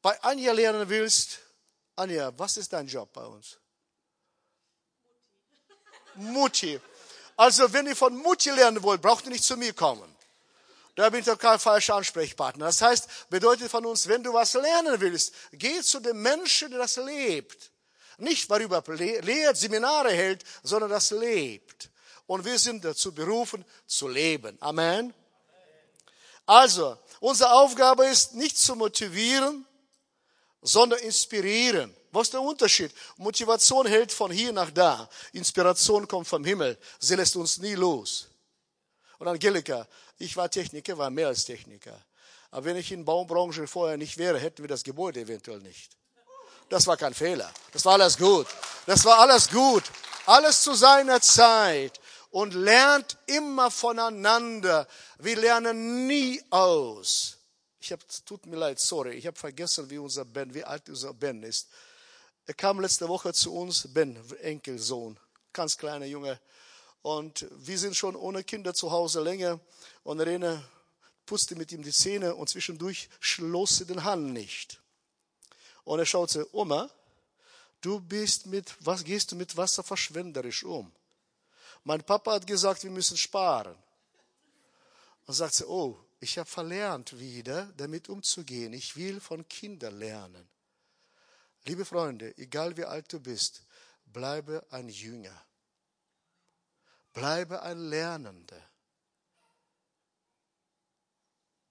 bei 0.02 0.22
Anja 0.24 0.52
lernen 0.52 0.90
willst. 0.90 1.40
Anja, 1.96 2.32
was 2.38 2.58
ist 2.58 2.74
dein 2.74 2.88
Job 2.88 3.12
bei 3.14 3.24
uns? 3.24 3.58
Mutti. 6.16 6.80
Also, 7.38 7.72
wenn 7.72 7.88
ihr 7.88 7.96
von 7.96 8.16
Mutti 8.18 8.50
lernen 8.50 8.84
wollt, 8.84 9.02
braucht 9.02 9.26
ihr 9.26 9.32
nicht 9.32 9.44
zu 9.44 9.56
mir 9.56 9.74
kommen. 9.74 10.16
Da 10.96 11.10
bin 11.10 11.22
ich 11.22 11.26
doch 11.26 11.38
kein 11.38 11.60
falscher 11.60 11.96
Ansprechpartner. 11.96 12.66
Das 12.66 12.82
heißt, 12.82 13.30
bedeutet 13.30 13.72
von 13.72 13.86
uns, 13.86 14.08
wenn 14.08 14.24
du 14.24 14.34
was 14.34 14.54
lernen 14.54 15.00
willst, 15.00 15.34
geh 15.54 15.82
zu 15.82 16.02
dem 16.02 16.22
Menschen, 16.22 16.72
der 16.72 16.80
das 16.80 16.98
lebt. 16.98 17.72
Nicht, 18.18 18.50
worüber 18.50 18.84
lehrt, 18.88 19.56
Seminare 19.56 20.12
hält, 20.12 20.44
sondern 20.64 20.90
das 20.90 21.12
lebt 21.12 21.90
und 22.30 22.46
wir 22.46 22.60
sind 22.60 22.86
dazu 22.86 23.12
berufen, 23.12 23.66
zu 23.88 24.08
leben. 24.08 24.56
Amen. 24.62 25.16
Also, 26.46 26.96
unsere 27.20 27.52
Aufgabe 27.52 28.06
ist 28.06 28.36
nicht 28.36 28.56
zu 28.56 28.76
motivieren, 28.76 29.66
sondern 30.62 31.00
inspirieren. 31.00 31.92
Was 32.12 32.28
ist 32.28 32.34
der 32.34 32.42
Unterschied? 32.42 32.92
Motivation 33.18 33.88
hält 33.88 34.12
von 34.12 34.32
hier 34.32 34.54
nach 34.54 34.70
da. 34.70 35.10
Inspiration 35.34 36.08
kommt 36.08 36.28
vom 36.28 36.46
Himmel. 36.46 36.78
Sie 37.00 37.16
lässt 37.16 37.36
uns 37.36 37.58
nie 37.58 37.74
los. 37.74 38.28
Und 39.18 39.28
Angelika, 39.28 39.88
ich 40.20 40.38
war 40.38 40.52
Techniker, 40.52 41.00
war 41.00 41.10
mehr 41.10 41.30
als 41.30 41.46
Techniker. 41.46 42.00
Aber 42.52 42.66
wenn 42.66 42.78
ich 42.78 42.92
in 42.92 43.06
Baubranche 43.06 43.66
vorher 43.66 43.98
nicht 43.98 44.20
wäre, 44.20 44.38
hätten 44.38 44.62
wir 44.62 44.68
das 44.68 44.84
Gebäude 44.84 45.22
eventuell 45.22 45.62
nicht. 45.62 45.98
Das 46.70 46.86
war 46.86 46.96
kein 46.96 47.16
Fehler. 47.16 47.52
Das 47.72 47.86
war 47.86 47.94
alles 47.94 48.20
gut. 48.20 48.46
Das 48.86 49.04
war 49.04 49.18
alles 49.18 49.50
gut. 49.50 49.84
Alles 50.28 50.62
zu 50.62 50.76
seiner 50.76 51.20
Zeit 51.22 52.00
und 52.32 52.54
lernt 52.54 53.18
immer 53.26 53.72
voneinander. 53.72 54.88
Wir 55.18 55.38
lernen 55.38 56.08
nie 56.08 56.42
aus. 56.50 57.38
Ich 57.80 57.92
habe, 57.92 58.04
tut 58.26 58.46
mir 58.46 58.58
leid, 58.58 58.80
sorry, 58.80 59.16
ich 59.16 59.26
habe 59.26 59.38
vergessen, 59.38 59.90
wie 59.90 59.98
unser 59.98 60.26
Ben, 60.26 60.54
wie 60.54 60.64
alt 60.64 60.90
unser 60.90 61.14
Ben 61.14 61.44
ist. 61.44 61.70
Er 62.46 62.54
kam 62.54 62.80
letzte 62.80 63.08
Woche 63.08 63.34
zu 63.34 63.54
uns, 63.54 63.88
Ben, 63.94 64.18
Enkelsohn, 64.42 65.20
ganz 65.54 65.78
kleiner 65.78 66.06
Junge. 66.06 66.40
Und 67.02 67.48
wir 67.52 67.80
sind 67.80 67.96
schon 67.96 68.16
ohne 68.16 68.44
Kinder 68.44 68.74
zu 68.74 68.92
Hause 68.92 69.22
länger. 69.22 69.60
Und 70.04 70.20
Rene 70.20 70.64
putzte 71.26 71.56
mit 71.56 71.72
ihm 71.72 71.84
die 71.84 71.94
Zähne 71.94 72.36
und 72.36 72.50
zwischendurch 72.50 73.08
schloss 73.20 73.78
sie 73.78 73.86
den 73.86 74.04
Hand 74.04 74.34
nicht. 74.34 74.82
Und 75.84 76.00
er 76.00 76.06
schaut 76.06 76.32
sie, 76.32 76.46
Oma, 76.52 76.90
du 77.82 78.00
bist 78.00 78.48
mit, 78.48 78.76
was 78.80 79.04
gehst 79.04 79.32
du 79.32 79.36
mit 79.36 79.56
Wasser 79.56 79.84
verschwenderisch 79.84 80.64
um? 80.64 80.92
Mein 81.84 82.04
Papa 82.04 82.34
hat 82.34 82.48
gesagt, 82.48 82.84
wir 82.84 82.92
müssen 82.92 83.18
sparen. 83.18 83.78
Und 85.26 85.34
sagt 85.34 85.56
sie, 85.56 85.66
oh, 85.66 85.98
ich 86.20 86.38
habe 86.38 86.50
verlernt 86.50 87.18
wieder, 87.20 87.68
damit 87.78 88.10
umzugehen. 88.10 88.74
Ich 88.74 88.96
will 88.96 89.20
von 89.22 89.48
Kindern 89.48 89.98
lernen. 89.98 90.50
Liebe 91.66 91.86
Freunde, 91.86 92.38
egal 92.38 92.76
wie 92.78 92.86
alt 92.86 93.12
du 93.14 93.20
bist, 93.20 93.64
bleibe 94.06 94.66
ein 94.72 94.90
Jünger. 94.90 95.46
Bleibe 97.14 97.62
ein 97.62 97.80
Lernender. 97.80 98.62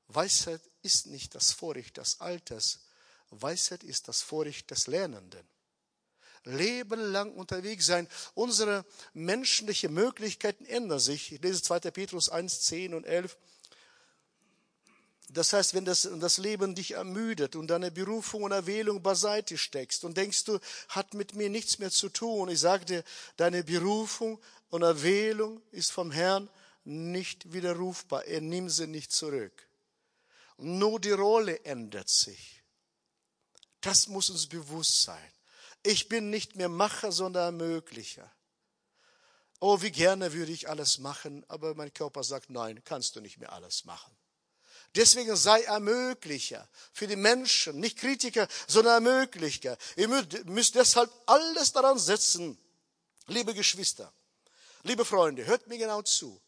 Weisheit 0.09 0.63
ist 0.83 1.07
nicht 1.07 1.35
das 1.35 1.53
Vorrecht 1.53 1.99
des 1.99 2.21
Alters, 2.21 2.81
Weisheit 3.31 3.85
ist 3.85 4.09
das 4.09 4.23
Vorrecht 4.23 4.71
des 4.71 4.87
Lernenden. 4.87 5.47
Leben 6.45 7.01
lang 7.01 7.33
unterwegs 7.33 7.87
sein. 7.87 8.09
Unsere 8.35 8.85
menschlichen 9.15 9.93
Möglichkeiten 9.93 10.65
ändern 10.65 11.01
sich. 11.01 11.33
Ich 11.33 11.43
lese 11.43 11.63
2. 11.63 11.81
Petrus 11.91 12.29
1, 12.29 12.61
10 12.63 12.95
und 12.95 13.05
11. 13.05 13.37
Das 15.31 15.53
heißt, 15.53 15.75
wenn 15.75 15.85
das, 15.85 16.09
das 16.21 16.39
Leben 16.39 16.75
dich 16.75 16.93
ermüdet 16.93 17.55
und 17.55 17.69
deine 17.69 17.91
Berufung 17.91 18.45
und 18.45 18.53
Erwählung 18.53 19.03
beiseite 19.03 19.59
steckst 19.59 20.05
und 20.05 20.17
denkst 20.17 20.45
du, 20.45 20.59
hat 20.89 21.13
mit 21.13 21.35
mir 21.35 21.51
nichts 21.51 21.79
mehr 21.79 21.91
zu 21.91 22.09
tun. 22.09 22.49
Ich 22.49 22.61
sage 22.61 22.87
dir, 22.87 23.05
deine 23.37 23.63
Berufung 23.63 24.41
und 24.71 24.83
Erwählung 24.83 25.61
ist 25.71 25.93
vom 25.93 26.11
Herrn 26.11 26.49
nicht 26.85 27.53
widerrufbar. 27.53 28.25
Er 28.25 28.41
nimmt 28.41 28.73
sie 28.73 28.87
nicht 28.87 29.13
zurück. 29.13 29.69
Nur 30.57 30.99
die 30.99 31.13
Rolle 31.13 31.63
ändert 31.65 32.09
sich. 32.09 32.63
Das 33.83 34.09
muss 34.09 34.31
uns 34.31 34.47
bewusst 34.47 35.03
sein. 35.03 35.33
Ich 35.83 36.09
bin 36.09 36.31
nicht 36.31 36.57
mehr 36.57 36.69
Macher, 36.69 37.13
sondern 37.13 37.61
Ermöglicher. 37.61 38.31
Oh, 39.61 39.81
wie 39.81 39.91
gerne 39.91 40.33
würde 40.33 40.53
ich 40.53 40.69
alles 40.69 40.99
machen, 40.99 41.45
aber 41.49 41.75
mein 41.75 41.93
Körper 41.93 42.23
sagt, 42.23 42.51
nein, 42.51 42.83
kannst 42.85 43.17
du 43.17 43.21
nicht 43.21 43.39
mehr 43.39 43.53
alles 43.53 43.85
machen. 43.85 44.17
Deswegen 44.95 45.37
sei 45.37 45.63
Ermöglicher 45.63 46.69
für 46.93 47.07
die 47.07 47.17
Menschen, 47.17 47.79
nicht 47.81 47.99
Kritiker, 47.99 48.49
sondern 48.67 49.05
Ermöglicher. 49.07 49.77
Ihr 49.97 50.09
müsst 50.09 50.75
deshalb 50.75 51.11
alles 51.27 51.73
daran 51.73 51.99
setzen, 51.99 52.59
liebe 53.27 53.53
Geschwister, 53.53 54.13
liebe 54.85 55.05
Freunde, 55.05 55.45
hört 55.47 55.67
mir 55.67 55.79
genau 55.79 56.03
zu. 56.03 56.41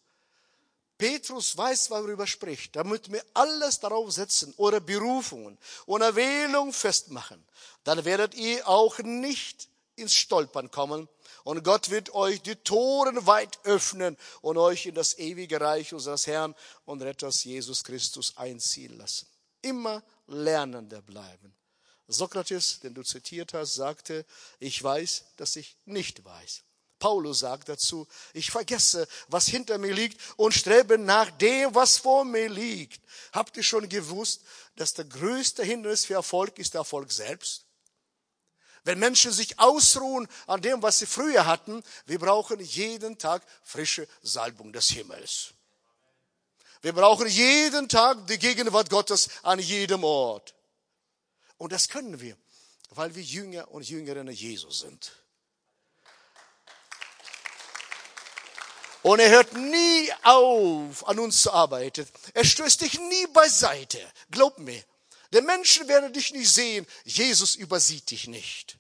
Petrus 1.00 1.56
weiß, 1.56 1.90
worüber 1.90 2.24
er 2.24 2.26
spricht, 2.26 2.76
damit 2.76 3.10
wir 3.10 3.24
alles 3.32 3.80
darauf 3.80 4.12
setzen, 4.12 4.52
eure 4.58 4.82
Berufungen 4.82 5.56
und 5.86 6.02
Erwählung 6.02 6.74
festmachen. 6.74 7.42
Dann 7.84 8.04
werdet 8.04 8.34
ihr 8.34 8.68
auch 8.68 8.98
nicht 8.98 9.70
ins 9.96 10.12
Stolpern 10.14 10.70
kommen 10.70 11.08
und 11.44 11.64
Gott 11.64 11.88
wird 11.88 12.14
euch 12.14 12.42
die 12.42 12.56
Toren 12.56 13.26
weit 13.26 13.58
öffnen 13.64 14.18
und 14.42 14.58
euch 14.58 14.84
in 14.84 14.94
das 14.94 15.16
ewige 15.18 15.58
Reich 15.58 15.94
unseres 15.94 16.26
Herrn 16.26 16.54
und 16.84 17.00
Retters 17.00 17.44
Jesus 17.44 17.82
Christus 17.82 18.36
einziehen 18.36 18.98
lassen. 18.98 19.26
Immer 19.62 20.02
Lernender 20.26 21.00
bleiben. 21.00 21.54
Sokrates, 22.08 22.80
den 22.80 22.92
du 22.92 23.02
zitiert 23.04 23.54
hast, 23.54 23.74
sagte, 23.74 24.26
ich 24.58 24.82
weiß, 24.82 25.24
dass 25.36 25.56
ich 25.56 25.78
nicht 25.86 26.22
weiß. 26.26 26.62
Paulus 27.00 27.40
sagt 27.40 27.68
dazu, 27.68 28.06
ich 28.32 28.52
vergesse, 28.52 29.08
was 29.26 29.48
hinter 29.48 29.78
mir 29.78 29.92
liegt 29.92 30.20
und 30.36 30.54
strebe 30.54 30.98
nach 30.98 31.32
dem, 31.32 31.74
was 31.74 31.98
vor 31.98 32.24
mir 32.24 32.48
liegt. 32.48 33.02
Habt 33.32 33.56
ihr 33.56 33.64
schon 33.64 33.88
gewusst, 33.88 34.42
dass 34.76 34.94
der 34.94 35.06
größte 35.06 35.64
Hindernis 35.64 36.04
für 36.04 36.14
Erfolg 36.14 36.58
ist 36.60 36.74
der 36.74 36.82
Erfolg 36.82 37.10
selbst? 37.10 37.64
Wenn 38.84 38.98
Menschen 38.98 39.32
sich 39.32 39.58
ausruhen 39.58 40.28
an 40.46 40.62
dem, 40.62 40.82
was 40.82 41.00
sie 41.00 41.06
früher 41.06 41.46
hatten, 41.46 41.82
wir 42.06 42.18
brauchen 42.18 42.60
jeden 42.60 43.18
Tag 43.18 43.42
frische 43.62 44.06
Salbung 44.22 44.72
des 44.72 44.88
Himmels. 44.90 45.54
Wir 46.82 46.92
brauchen 46.92 47.28
jeden 47.28 47.88
Tag 47.88 48.26
die 48.26 48.38
Gegenwart 48.38 48.88
Gottes 48.88 49.28
an 49.42 49.58
jedem 49.58 50.04
Ort. 50.04 50.54
Und 51.58 51.72
das 51.72 51.88
können 51.88 52.20
wir, 52.20 52.36
weil 52.90 53.14
wir 53.14 53.22
Jünger 53.22 53.70
und 53.70 53.88
Jüngerinnen 53.88 54.34
Jesus 54.34 54.80
sind. 54.80 55.12
Und 59.02 59.18
er 59.18 59.30
hört 59.30 59.54
nie 59.54 60.12
auf, 60.22 61.06
an 61.08 61.18
uns 61.18 61.42
zu 61.42 61.52
arbeiten. 61.52 62.06
Er 62.34 62.44
stößt 62.44 62.82
dich 62.82 62.98
nie 62.98 63.26
beiseite. 63.28 63.98
Glaub 64.30 64.58
mir. 64.58 64.82
Der 65.32 65.42
Menschen 65.42 65.88
werden 65.88 66.12
dich 66.12 66.32
nicht 66.32 66.52
sehen. 66.52 66.86
Jesus 67.04 67.54
übersieht 67.54 68.10
dich 68.10 68.26
nicht. 68.26 68.76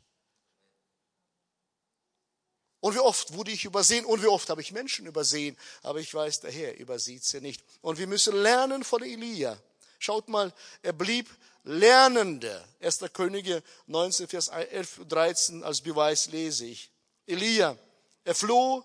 Und 2.80 2.94
wie 2.94 3.00
oft 3.00 3.34
wurde 3.34 3.50
ich 3.50 3.64
übersehen 3.64 4.06
und 4.06 4.22
wie 4.22 4.26
oft 4.26 4.48
habe 4.48 4.62
ich 4.62 4.72
Menschen 4.72 5.06
übersehen. 5.06 5.56
Aber 5.82 6.00
ich 6.00 6.12
weiß, 6.12 6.40
der 6.40 6.50
Herr 6.50 6.78
übersieht 6.78 7.24
sie 7.24 7.40
nicht. 7.40 7.62
Und 7.82 7.98
wir 7.98 8.06
müssen 8.06 8.34
lernen 8.34 8.84
von 8.84 9.02
Elia. 9.02 9.58
Schaut 9.98 10.28
mal, 10.28 10.52
er 10.82 10.94
blieb 10.94 11.28
Lernender. 11.62 12.66
1. 12.80 13.00
Könige 13.12 13.62
19, 13.86 14.28
Vers 14.28 14.48
11, 14.48 15.00
13 15.08 15.62
als 15.62 15.82
Beweis 15.82 16.26
lese 16.26 16.64
ich. 16.66 16.90
Elia, 17.26 17.76
er 18.24 18.34
floh 18.34 18.82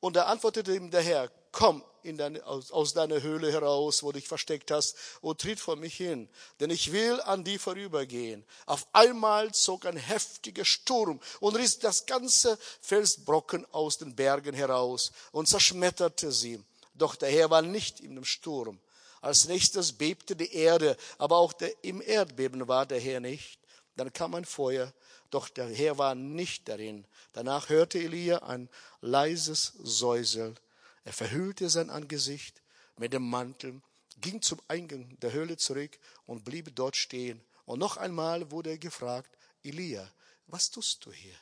und 0.00 0.16
da 0.16 0.24
antwortete 0.24 0.74
ihm 0.74 0.90
der 0.90 1.02
Herr, 1.02 1.30
komm 1.52 1.84
in 2.02 2.16
deine, 2.16 2.44
aus, 2.46 2.70
aus 2.70 2.94
deiner 2.94 3.22
Höhle 3.22 3.52
heraus, 3.52 4.02
wo 4.02 4.12
du 4.12 4.18
dich 4.18 4.28
versteckt 4.28 4.70
hast, 4.70 4.96
und 5.20 5.40
tritt 5.40 5.60
vor 5.60 5.76
mich 5.76 5.94
hin, 5.96 6.28
denn 6.58 6.70
ich 6.70 6.92
will 6.92 7.20
an 7.22 7.44
die 7.44 7.58
vorübergehen. 7.58 8.44
Auf 8.66 8.86
einmal 8.92 9.52
zog 9.52 9.86
ein 9.86 9.96
heftiger 9.96 10.64
Sturm 10.64 11.20
und 11.40 11.56
riss 11.56 11.78
das 11.78 12.06
ganze 12.06 12.58
Felsbrocken 12.80 13.66
aus 13.72 13.98
den 13.98 14.16
Bergen 14.16 14.54
heraus 14.54 15.12
und 15.32 15.48
zerschmetterte 15.48 16.32
sie. 16.32 16.62
Doch 16.94 17.16
der 17.16 17.30
Herr 17.30 17.50
war 17.50 17.62
nicht 17.62 18.00
in 18.00 18.14
dem 18.14 18.24
Sturm. 18.24 18.80
Als 19.20 19.46
nächstes 19.46 19.92
bebte 19.92 20.34
die 20.34 20.54
Erde, 20.54 20.96
aber 21.18 21.36
auch 21.36 21.52
der, 21.52 21.72
im 21.84 22.00
Erdbeben 22.00 22.66
war 22.68 22.86
der 22.86 23.00
Herr 23.00 23.20
nicht. 23.20 23.58
Dann 23.96 24.12
kam 24.12 24.34
ein 24.34 24.46
Feuer, 24.46 24.92
doch 25.30 25.48
der 25.48 25.68
Herr 25.68 25.98
war 25.98 26.14
nicht 26.14 26.68
darin. 26.68 27.06
Danach 27.32 27.68
hörte 27.68 27.98
Elia 27.98 28.38
ein 28.38 28.68
leises 29.00 29.72
Säuseln 29.82 30.58
er 31.04 31.12
verhüllte 31.12 31.68
sein 31.70 31.90
Angesicht 31.90 32.62
mit 32.96 33.12
dem 33.12 33.28
Mantel, 33.28 33.80
ging 34.20 34.42
zum 34.42 34.60
Eingang 34.68 35.18
der 35.20 35.32
Höhle 35.32 35.56
zurück 35.56 35.98
und 36.26 36.44
blieb 36.44 36.74
dort 36.76 36.96
stehen. 36.96 37.42
Und 37.64 37.78
noch 37.78 37.96
einmal 37.96 38.50
wurde 38.50 38.70
er 38.70 38.78
gefragt, 38.78 39.36
Elia, 39.62 40.10
was 40.46 40.70
tust 40.70 41.04
du 41.06 41.12
hier? 41.12 41.36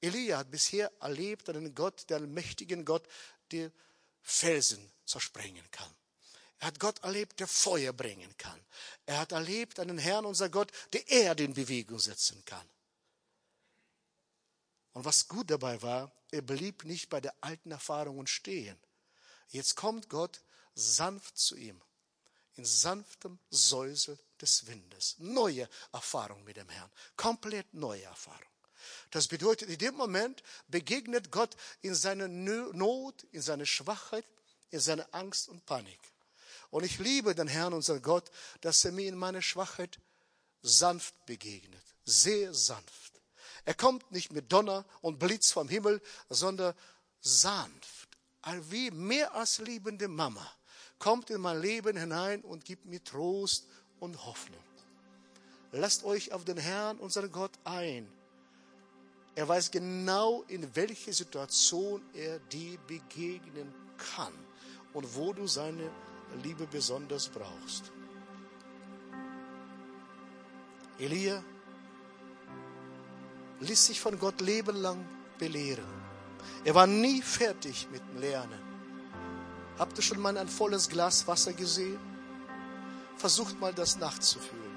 Elia 0.00 0.38
hat 0.38 0.50
bisher 0.50 0.90
erlebt 1.00 1.48
einen 1.48 1.74
Gott, 1.74 2.08
der 2.08 2.18
einen 2.18 2.32
mächtigen 2.32 2.84
Gott, 2.84 3.06
der 3.50 3.72
Felsen 4.22 4.90
zersprengen 5.04 5.68
kann. 5.70 5.92
Er 6.60 6.66
hat 6.66 6.78
Gott 6.78 7.02
erlebt, 7.02 7.40
der 7.40 7.48
Feuer 7.48 7.92
bringen 7.94 8.36
kann. 8.36 8.60
Er 9.06 9.18
hat 9.18 9.32
erlebt 9.32 9.80
einen 9.80 9.96
Herrn, 9.96 10.26
unser 10.26 10.50
Gott, 10.50 10.70
der 10.92 11.08
Erde 11.08 11.42
in 11.42 11.54
Bewegung 11.54 11.98
setzen 11.98 12.44
kann. 12.44 12.68
Und 14.92 15.06
was 15.06 15.26
gut 15.26 15.50
dabei 15.50 15.80
war, 15.80 16.12
er 16.30 16.42
blieb 16.42 16.84
nicht 16.84 17.08
bei 17.08 17.20
der 17.20 17.34
alten 17.40 17.70
Erfahrung 17.70 18.26
stehen. 18.26 18.78
Jetzt 19.48 19.74
kommt 19.74 20.10
Gott 20.10 20.42
sanft 20.74 21.38
zu 21.38 21.56
ihm, 21.56 21.80
in 22.56 22.66
sanftem 22.66 23.38
Säusel 23.48 24.18
des 24.40 24.66
Windes. 24.66 25.16
Neue 25.18 25.66
Erfahrung 25.92 26.44
mit 26.44 26.58
dem 26.58 26.68
Herrn, 26.68 26.90
komplett 27.16 27.72
neue 27.72 28.02
Erfahrung. 28.02 28.38
Das 29.10 29.28
bedeutet, 29.28 29.70
in 29.70 29.78
dem 29.78 29.94
Moment 29.94 30.42
begegnet 30.68 31.30
Gott 31.30 31.56
in 31.80 31.94
seiner 31.94 32.28
Not, 32.28 33.24
in 33.32 33.40
seiner 33.40 33.66
Schwachheit, 33.66 34.26
in 34.70 34.80
seiner 34.80 35.08
Angst 35.12 35.48
und 35.48 35.64
Panik. 35.64 36.00
Und 36.70 36.84
ich 36.84 36.98
liebe 36.98 37.34
den 37.34 37.48
Herrn, 37.48 37.72
unser 37.72 38.00
Gott, 38.00 38.30
dass 38.60 38.84
er 38.84 38.92
mir 38.92 39.08
in 39.08 39.16
meiner 39.16 39.42
Schwachheit 39.42 39.98
sanft 40.62 41.14
begegnet, 41.26 41.82
sehr 42.04 42.54
sanft. 42.54 43.20
Er 43.64 43.74
kommt 43.74 44.10
nicht 44.12 44.32
mit 44.32 44.52
Donner 44.52 44.84
und 45.00 45.18
Blitz 45.18 45.50
vom 45.50 45.68
Himmel, 45.68 46.00
sondern 46.28 46.74
sanft, 47.20 48.08
wie 48.70 48.90
mehr 48.90 49.34
als 49.34 49.58
liebende 49.58 50.08
Mama, 50.08 50.46
kommt 50.98 51.30
in 51.30 51.40
mein 51.40 51.60
Leben 51.60 51.96
hinein 51.96 52.42
und 52.42 52.64
gibt 52.64 52.86
mir 52.86 53.02
Trost 53.02 53.66
und 53.98 54.24
Hoffnung. 54.24 54.62
Lasst 55.72 56.04
euch 56.04 56.32
auf 56.32 56.44
den 56.44 56.56
Herrn, 56.56 56.98
unseren 56.98 57.30
Gott, 57.30 57.52
ein. 57.64 58.10
Er 59.34 59.46
weiß 59.46 59.70
genau, 59.70 60.42
in 60.48 60.74
welche 60.74 61.12
Situation 61.12 62.02
er 62.12 62.38
dir 62.38 62.78
begegnen 62.86 63.72
kann 63.96 64.32
und 64.92 65.14
wo 65.14 65.32
du 65.32 65.46
seine 65.46 65.90
Liebe 66.42 66.66
besonders 66.66 67.28
brauchst. 67.28 67.90
Elia 70.98 71.42
ließ 73.60 73.86
sich 73.86 74.00
von 74.00 74.18
Gott 74.18 74.40
lebenlang 74.40 75.04
belehren. 75.38 75.84
Er 76.64 76.74
war 76.74 76.86
nie 76.86 77.22
fertig 77.22 77.88
mit 77.90 78.02
dem 78.02 78.20
Lernen. 78.20 78.60
Habt 79.78 79.96
ihr 79.98 80.02
schon 80.02 80.20
mal 80.20 80.36
ein 80.36 80.48
volles 80.48 80.88
Glas 80.88 81.26
Wasser 81.26 81.52
gesehen? 81.52 81.98
Versucht 83.16 83.58
mal 83.60 83.72
das 83.72 83.98
nachzufühlen. 83.98 84.70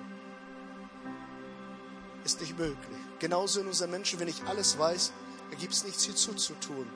ist 2.23 2.39
nicht 2.39 2.57
möglich. 2.57 3.01
Genauso 3.19 3.59
in 3.59 3.67
unseren 3.67 3.91
Menschen, 3.91 4.19
wenn 4.19 4.29
ich 4.29 4.43
alles 4.45 4.77
weiß, 4.77 5.11
gibt 5.59 5.73
es 5.73 5.83
nichts 5.83 6.05
hinzuzutun. 6.05 6.87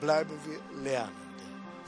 Bleiben 0.00 0.38
wir 0.46 0.82
Lernende 0.82 1.29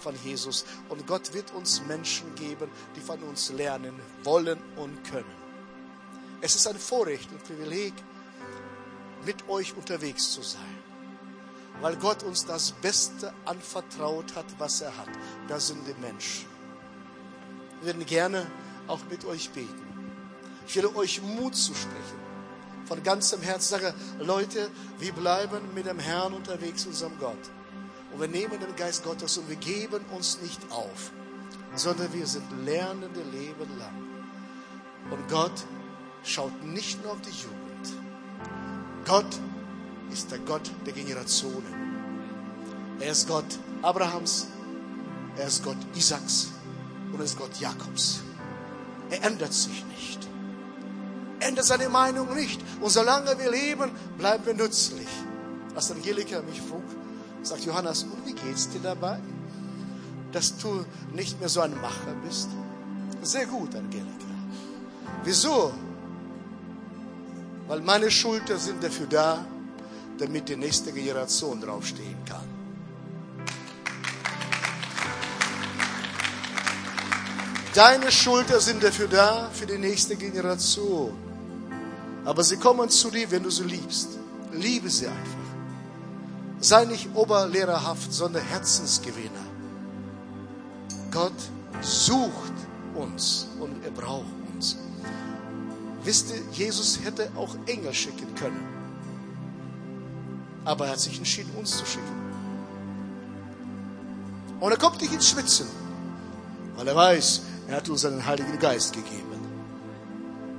von 0.02 0.14
Jesus. 0.24 0.64
Und 0.88 1.06
Gott 1.06 1.32
wird 1.32 1.52
uns 1.52 1.82
Menschen 1.86 2.34
geben, 2.34 2.70
die 2.96 3.00
von 3.00 3.22
uns 3.22 3.50
lernen 3.50 3.98
wollen 4.24 4.58
und 4.76 5.02
können. 5.04 5.42
Es 6.40 6.56
ist 6.56 6.66
ein 6.66 6.78
Vorrecht 6.78 7.30
und 7.30 7.42
Privileg, 7.44 7.94
mit 9.24 9.48
euch 9.48 9.76
unterwegs 9.76 10.32
zu 10.32 10.42
sein. 10.42 10.82
Weil 11.80 11.96
Gott 11.96 12.22
uns 12.22 12.44
das 12.44 12.72
Beste 12.72 13.32
anvertraut 13.44 14.34
hat, 14.34 14.46
was 14.58 14.80
er 14.80 14.96
hat. 14.96 15.08
Das 15.48 15.68
sind 15.68 15.86
die 15.86 16.00
Menschen. 16.00 16.46
Wir 17.80 17.94
würden 17.94 18.06
gerne 18.06 18.46
auch 18.86 19.00
mit 19.08 19.24
euch 19.24 19.50
beten. 19.50 19.86
Ich 20.66 20.76
will 20.76 20.86
euch 20.86 21.22
Mut 21.22 21.56
zusprechen. 21.56 22.20
Von 22.86 23.02
ganzem 23.02 23.40
Herzen 23.40 23.70
sage, 23.70 23.94
Leute, 24.18 24.70
wir 24.98 25.12
bleiben 25.12 25.74
mit 25.74 25.86
dem 25.86 25.98
Herrn 25.98 26.34
unterwegs, 26.34 26.86
unserem 26.86 27.18
Gott. 27.18 27.38
Und 28.12 28.20
wir 28.20 28.28
nehmen 28.28 28.60
den 28.60 28.76
Geist 28.76 29.04
Gottes 29.04 29.38
und 29.38 29.48
wir 29.48 29.56
geben 29.56 30.04
uns 30.14 30.38
nicht 30.42 30.60
auf, 30.70 31.10
sondern 31.74 32.12
wir 32.12 32.26
sind 32.26 32.44
Lernende 32.64 33.22
Leben 33.22 33.78
lang. 33.78 34.06
Und 35.10 35.28
Gott 35.28 35.64
schaut 36.22 36.62
nicht 36.62 37.02
nur 37.02 37.12
auf 37.12 37.20
die 37.22 37.30
Jugend. 37.30 38.04
Gott 39.06 39.40
ist 40.12 40.30
der 40.30 40.38
Gott 40.40 40.70
der 40.86 40.92
Generationen. 40.92 41.92
Er 43.00 43.12
ist 43.12 43.26
Gott 43.26 43.58
Abrahams, 43.80 44.46
er 45.36 45.46
ist 45.46 45.64
Gott 45.64 45.78
Isaaks 45.94 46.52
und 47.12 47.18
er 47.18 47.24
ist 47.24 47.38
Gott 47.38 47.56
Jakobs. 47.56 48.22
Er 49.10 49.24
ändert 49.24 49.52
sich 49.52 49.84
nicht. 49.86 50.28
Er 51.40 51.48
ändert 51.48 51.64
seine 51.64 51.88
Meinung 51.88 52.34
nicht. 52.34 52.60
Und 52.80 52.90
solange 52.90 53.36
wir 53.38 53.50
leben, 53.50 53.90
bleiben 54.16 54.46
wir 54.46 54.54
nützlich. 54.54 55.08
Als 55.74 55.90
Angelika 55.90 56.40
mich 56.42 56.60
frug, 56.60 56.84
sagt 57.42 57.64
Johannes, 57.64 58.04
und 58.04 58.26
wie 58.26 58.32
geht's 58.32 58.68
dir 58.68 58.80
dabei? 58.80 59.18
Dass 60.32 60.56
du 60.56 60.84
nicht 61.12 61.38
mehr 61.40 61.48
so 61.48 61.60
ein 61.60 61.78
Macher 61.80 62.14
bist? 62.24 62.48
Sehr 63.22 63.46
gut, 63.46 63.74
Angelika. 63.74 64.06
Wieso? 65.24 65.72
Weil 67.68 67.80
meine 67.80 68.10
Schulter 68.10 68.58
sind 68.58 68.82
dafür 68.82 69.06
da, 69.06 69.44
damit 70.18 70.48
die 70.48 70.56
nächste 70.56 70.92
Generation 70.92 71.60
draufstehen 71.60 72.24
kann. 72.24 72.48
Deine 77.74 78.12
Schulter 78.12 78.60
sind 78.60 78.82
dafür 78.82 79.08
da, 79.08 79.48
für 79.50 79.64
die 79.64 79.78
nächste 79.78 80.16
Generation. 80.16 81.14
Aber 82.24 82.44
sie 82.44 82.56
kommen 82.56 82.90
zu 82.90 83.10
dir, 83.10 83.30
wenn 83.30 83.42
du 83.42 83.50
sie 83.50 83.64
liebst. 83.64 84.18
Liebe 84.52 84.90
sie 84.90 85.06
einfach. 85.06 85.41
Sei 86.62 86.84
nicht 86.84 87.08
oberlehrerhaft, 87.14 88.12
sondern 88.12 88.44
Herzensgewinner. 88.44 89.44
Gott 91.10 91.32
sucht 91.80 92.52
uns 92.94 93.48
und 93.58 93.84
er 93.84 93.90
braucht 93.90 94.24
uns. 94.54 94.76
Wisst 96.04 96.30
ihr, 96.30 96.40
Jesus 96.52 97.00
hätte 97.02 97.32
auch 97.34 97.56
Engel 97.66 97.92
schicken 97.92 98.32
können. 98.36 98.64
Aber 100.64 100.86
er 100.86 100.92
hat 100.92 101.00
sich 101.00 101.18
entschieden, 101.18 101.50
uns 101.58 101.78
zu 101.78 101.84
schicken. 101.84 102.22
Und 104.60 104.70
er 104.70 104.78
kommt 104.78 105.00
nicht 105.00 105.12
ins 105.12 105.28
Schwitzen, 105.30 105.66
weil 106.76 106.86
er 106.86 106.94
weiß, 106.94 107.42
er 107.66 107.78
hat 107.78 107.88
uns 107.88 108.04
einen 108.04 108.24
Heiligen 108.24 108.56
Geist 108.60 108.92
gegeben, 108.92 109.32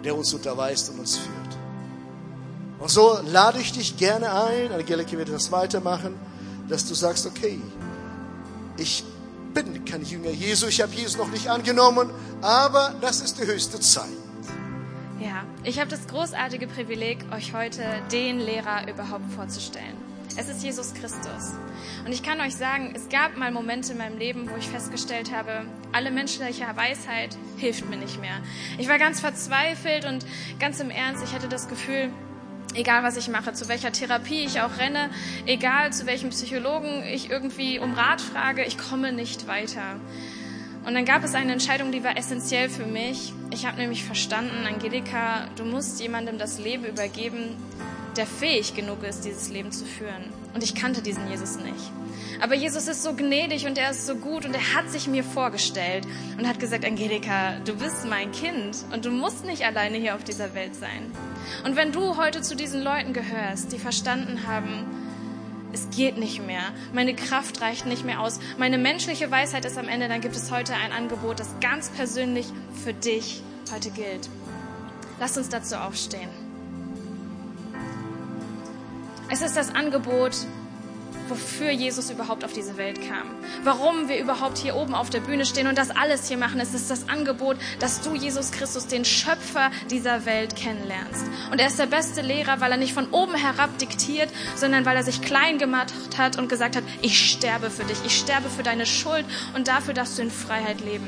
der 0.04 0.18
uns 0.18 0.34
unterweist 0.34 0.90
und 0.90 1.00
uns 1.00 1.16
führt. 1.16 1.43
Und 2.84 2.90
so 2.90 3.18
lade 3.32 3.62
ich 3.62 3.72
dich 3.72 3.96
gerne 3.96 4.30
ein, 4.30 4.74
Angelika 4.74 5.14
wird 5.14 5.30
das 5.30 5.54
weitermachen, 5.54 6.20
dass 6.68 6.86
du 6.86 6.94
sagst, 6.94 7.26
okay, 7.26 7.58
ich 8.76 9.06
bin 9.54 9.86
kein 9.86 10.04
Jünger 10.04 10.32
Jesu, 10.32 10.68
ich 10.68 10.82
habe 10.82 10.94
Jesus 10.94 11.16
noch 11.16 11.30
nicht 11.30 11.48
angenommen, 11.48 12.10
aber 12.42 12.94
das 13.00 13.22
ist 13.22 13.40
die 13.40 13.48
höchste 13.48 13.80
Zeit. 13.80 14.10
Ja, 15.22 15.46
ich 15.64 15.80
habe 15.80 15.90
das 15.90 16.08
großartige 16.08 16.68
Privileg, 16.68 17.20
euch 17.34 17.54
heute 17.54 17.84
den 18.12 18.42
Lehrer 18.42 18.86
überhaupt 18.90 19.32
vorzustellen. 19.34 19.96
Es 20.36 20.50
ist 20.50 20.62
Jesus 20.62 20.94
Christus. 20.94 21.54
Und 22.06 22.12
ich 22.12 22.22
kann 22.22 22.42
euch 22.42 22.58
sagen, 22.58 22.92
es 22.98 23.08
gab 23.08 23.38
mal 23.38 23.52
Momente 23.52 23.94
in 23.94 23.98
meinem 23.98 24.18
Leben, 24.18 24.50
wo 24.52 24.58
ich 24.58 24.68
festgestellt 24.68 25.32
habe, 25.34 25.66
alle 25.94 26.12
menschliche 26.12 26.66
Weisheit 26.76 27.38
hilft 27.56 27.90
mir 27.90 27.96
nicht 27.96 28.20
mehr. 28.20 28.42
Ich 28.78 28.90
war 28.90 29.00
ganz 29.00 29.22
verzweifelt 29.22 30.04
und 30.04 30.26
ganz 30.60 30.82
im 30.82 30.90
Ernst, 30.90 31.24
ich 31.24 31.34
hatte 31.34 31.48
das 31.48 31.70
Gefühl, 31.70 32.12
egal 32.74 33.04
was 33.04 33.18
ich 33.18 33.28
mache, 33.28 33.54
zu 33.54 33.68
welcher 33.68 33.92
Therapie 33.92 34.44
ich 34.46 34.62
auch 34.62 34.78
renne, 34.78 35.10
egal 35.46 35.94
zu 35.94 36.06
welchem 36.06 36.30
Psychologen 36.30 37.04
ich 37.04 37.30
irgendwie 37.30 37.80
um 37.80 37.94
Rat 37.94 38.22
frage, 38.22 38.64
ich 38.64 38.78
komme 38.78 39.12
nicht 39.12 39.48
weiter. 39.48 40.00
Und 40.86 40.96
dann 40.96 41.06
gab 41.06 41.24
es 41.24 41.34
eine 41.34 41.54
Entscheidung, 41.54 41.92
die 41.92 42.04
war 42.04 42.18
essentiell 42.18 42.70
für 42.70 42.86
mich. 42.86 43.34
Ich 43.52 43.66
habe 43.66 43.78
nämlich 43.78 44.04
verstanden, 44.04 44.68
Angelika, 44.68 45.48
du 45.56 45.64
musst 45.64 46.02
jemandem 46.02 46.38
das 46.38 46.60
Leben 46.60 46.84
übergeben, 46.84 47.56
der 48.18 48.26
fähig 48.26 48.76
genug 48.76 49.04
ist, 49.04 49.26
dieses 49.26 49.50
Leben 49.50 49.72
zu 49.72 49.86
führen. 49.86 50.32
Und 50.54 50.64
ich 50.64 50.76
kannte 50.76 51.02
diesen 51.02 51.30
Jesus 51.30 51.58
nicht. 51.58 51.92
Aber 52.42 52.56
Jesus 52.56 52.88
ist 52.88 53.04
so 53.04 53.14
gnädig 53.14 53.66
und 53.66 53.78
er 53.78 53.92
ist 53.92 54.06
so 54.06 54.16
gut 54.16 54.46
und 54.46 54.54
er 54.54 54.76
hat 54.76 54.90
sich 54.90 55.08
mir 55.08 55.24
vorgestellt 55.24 56.06
und 56.38 56.48
hat 56.48 56.60
gesagt, 56.60 56.86
Angelika, 56.86 57.58
du 57.66 57.76
bist 57.76 58.06
mein 58.06 58.32
Kind 58.32 58.78
und 58.92 59.06
du 59.06 59.12
musst 59.12 59.46
nicht 59.46 59.66
alleine 59.66 59.98
hier 59.98 60.16
auf 60.16 60.24
dieser 60.24 60.54
Welt 60.54 60.76
sein. 60.76 61.12
Und 61.64 61.76
wenn 61.76 61.92
du 61.92 62.18
heute 62.18 62.42
zu 62.42 62.56
diesen 62.56 62.84
Leuten 62.84 63.14
gehörst, 63.14 63.72
die 63.72 63.80
verstanden 63.80 64.48
haben, 64.48 64.86
es 65.74 65.90
geht 65.90 66.18
nicht 66.18 66.46
mehr, 66.46 66.72
meine 66.94 67.16
Kraft 67.16 67.62
reicht 67.62 67.86
nicht 67.86 68.06
mehr 68.06 68.20
aus, 68.20 68.40
meine 68.58 68.78
menschliche 68.78 69.32
Weisheit 69.32 69.66
ist 69.66 69.78
am 69.78 69.88
Ende, 69.88 70.08
dann 70.08 70.22
gibt 70.22 70.36
es 70.36 70.52
heute 70.52 70.74
ein 70.76 70.92
Angebot, 70.92 71.40
das 71.40 71.56
ganz 71.62 71.90
persönlich 71.90 72.46
für 72.84 72.94
dich 72.94 73.42
heute 73.74 73.90
gilt. 73.90 74.30
Lass 75.20 75.38
uns 75.38 75.50
dazu 75.50 75.76
aufstehen. 75.76 76.43
Es 79.34 79.42
ist 79.42 79.58
das 79.58 79.74
Angebot, 79.74 80.36
wofür 81.28 81.72
Jesus 81.72 82.12
überhaupt 82.12 82.46
auf 82.46 82.54
diese 82.54 82.78
Welt 82.78 83.00
kam. 83.02 83.24
Warum 83.64 84.08
wir 84.08 84.20
überhaupt 84.20 84.60
hier 84.60 84.76
oben 84.76 84.94
auf 84.94 85.10
der 85.10 85.22
Bühne 85.22 85.44
stehen 85.48 85.66
und 85.66 85.76
das 85.76 85.90
alles 85.90 86.28
hier 86.28 86.38
machen. 86.38 86.60
Es 86.60 86.76
ist 86.76 86.92
das 86.92 87.10
Angebot, 87.10 87.58
dass 87.80 88.02
du 88.02 88.14
Jesus 88.14 88.52
Christus, 88.52 88.86
den 88.86 89.06
Schöpfer 89.06 89.72
dieser 89.90 90.28
Welt, 90.28 90.56
kennenlernst. 90.56 91.26
Und 91.52 91.60
er 91.60 91.66
ist 91.66 91.80
der 91.80 91.88
beste 91.88 92.22
Lehrer, 92.22 92.62
weil 92.62 92.74
er 92.74 92.78
nicht 92.78 92.94
von 92.94 93.10
oben 93.10 93.34
herab 93.34 93.76
diktiert, 93.80 94.30
sondern 94.56 94.86
weil 94.86 94.98
er 94.98 95.04
sich 95.04 95.24
klein 95.24 95.58
gemacht 95.58 95.92
hat 96.16 96.38
und 96.38 96.48
gesagt 96.48 96.76
hat, 96.76 96.84
ich 97.02 97.32
sterbe 97.32 97.72
für 97.72 97.86
dich, 97.86 97.98
ich 98.06 98.16
sterbe 98.16 98.52
für 98.52 98.62
deine 98.62 98.86
Schuld 98.86 99.26
und 99.56 99.68
dafür 99.68 99.96
darfst 99.96 100.20
du 100.20 100.22
in 100.22 100.30
Freiheit 100.30 100.80
leben. 100.82 101.08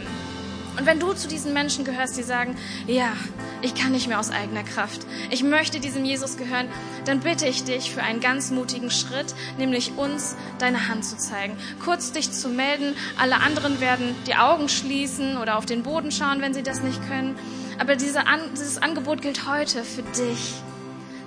Und 0.77 0.85
wenn 0.85 0.99
du 0.99 1.13
zu 1.13 1.27
diesen 1.27 1.53
Menschen 1.53 1.85
gehörst, 1.85 2.17
die 2.17 2.23
sagen, 2.23 2.55
ja, 2.87 3.13
ich 3.61 3.75
kann 3.75 3.91
nicht 3.91 4.07
mehr 4.07 4.19
aus 4.19 4.29
eigener 4.29 4.63
Kraft, 4.63 5.01
ich 5.29 5.43
möchte 5.43 5.79
diesem 5.79 6.03
Jesus 6.05 6.37
gehören, 6.37 6.67
dann 7.05 7.21
bitte 7.21 7.47
ich 7.47 7.63
dich 7.63 7.91
für 7.91 8.03
einen 8.03 8.19
ganz 8.19 8.51
mutigen 8.51 8.91
Schritt, 8.91 9.33
nämlich 9.57 9.93
uns 9.97 10.35
deine 10.59 10.87
Hand 10.87 11.05
zu 11.05 11.17
zeigen, 11.17 11.57
kurz 11.83 12.11
dich 12.11 12.31
zu 12.31 12.49
melden. 12.49 12.95
Alle 13.17 13.37
anderen 13.37 13.79
werden 13.79 14.15
die 14.27 14.35
Augen 14.35 14.69
schließen 14.69 15.37
oder 15.37 15.57
auf 15.57 15.65
den 15.65 15.83
Boden 15.83 16.11
schauen, 16.11 16.41
wenn 16.41 16.53
sie 16.53 16.63
das 16.63 16.81
nicht 16.81 17.01
können. 17.07 17.35
Aber 17.79 17.95
diese 17.95 18.23
dieses 18.53 18.81
Angebot 18.81 19.21
gilt 19.21 19.47
heute 19.47 19.83
für 19.83 20.03
dich. 20.03 20.64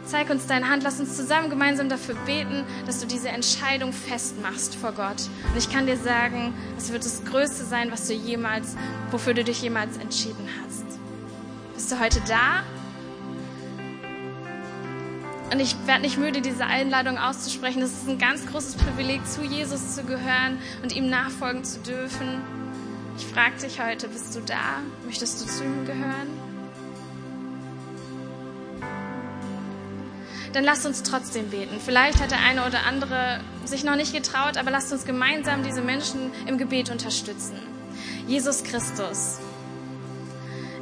Zeig 0.09 0.31
uns 0.31 0.47
deine 0.47 0.71
Hand, 0.71 0.85
lass 0.85 0.99
uns 1.01 1.17
zusammen 1.17 1.51
gemeinsam 1.51 1.91
dafür 1.91 2.15
beten, 2.25 2.65
dass 2.87 2.99
du 2.99 3.07
diese 3.07 3.29
Entscheidung 3.29 3.93
festmachst 3.93 4.75
vor 4.75 4.93
Gott. 4.93 5.29
Und 5.51 5.59
ich 5.59 5.71
kann 5.71 5.87
dir 5.87 5.99
sagen, 5.99 6.55
es 6.79 6.91
wird 6.91 7.05
das 7.05 7.27
Größte 7.27 7.63
sein, 7.65 7.93
was 7.93 8.09
du 8.09 8.15
jemals, 8.15 8.75
wofür 9.11 9.35
du 9.35 9.45
dich 9.45 9.61
jemals 9.61 9.99
entschieden 9.99 10.49
hast. 10.65 10.87
Bist 11.75 11.93
du 11.93 12.01
heute 12.01 12.23
da? 12.27 12.63
Und 15.53 15.61
ich 15.61 15.77
werde 15.87 16.01
nicht 16.01 16.17
müde, 16.17 16.41
diese 16.41 16.65
Einladung 16.65 17.19
auszusprechen. 17.19 17.83
Es 17.83 17.93
ist 17.93 18.09
ein 18.09 18.19
ganz 18.19 18.47
großes 18.47 18.77
Privileg, 18.77 19.27
zu 19.27 19.43
Jesus 19.43 19.95
zu 19.95 20.05
gehören 20.05 20.59
und 20.83 20.97
ihm 20.97 21.11
nachfolgen 21.11 21.65
zu 21.65 21.81
dürfen. 21.81 22.41
Ich 23.19 23.27
frage 23.27 23.59
dich 23.61 23.79
heute, 23.79 24.09
bist 24.09 24.35
du 24.35 24.41
da? 24.41 24.81
Möchtest 25.05 25.43
du 25.43 25.47
zu 25.47 25.65
ihm 25.65 25.85
gehören? 25.85 26.48
Dann 30.59 30.65
lasst 30.65 30.85
uns 30.87 31.05
trotzdem 31.05 31.51
beten. 31.51 31.77
Vielleicht 31.79 32.21
hat 32.21 32.33
der 32.33 32.41
eine 32.41 32.67
oder 32.67 32.85
andere 32.85 33.39
sich 33.65 33.85
noch 33.85 33.95
nicht 33.95 34.13
getraut, 34.13 34.57
aber 34.57 34.73
lasst 34.73 34.93
uns 34.93 35.05
gemeinsam 35.05 35.63
diese 35.63 35.83
Menschen 35.83 36.33
im 36.49 36.59
Gebet 36.59 36.91
unterstützen. 36.91 37.55
Jesus 38.27 38.65
Christus, 38.65 39.39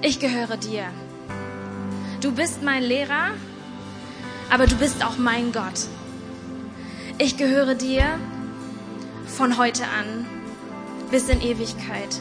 ich 0.00 0.18
gehöre 0.18 0.56
dir. 0.56 0.86
Du 2.22 2.32
bist 2.32 2.62
mein 2.62 2.84
Lehrer, 2.84 3.32
aber 4.48 4.66
du 4.66 4.76
bist 4.76 5.04
auch 5.04 5.18
mein 5.18 5.52
Gott. 5.52 5.88
Ich 7.18 7.36
gehöre 7.36 7.74
dir 7.74 8.18
von 9.26 9.58
heute 9.58 9.82
an 9.82 10.24
bis 11.10 11.28
in 11.28 11.42
Ewigkeit. 11.42 12.18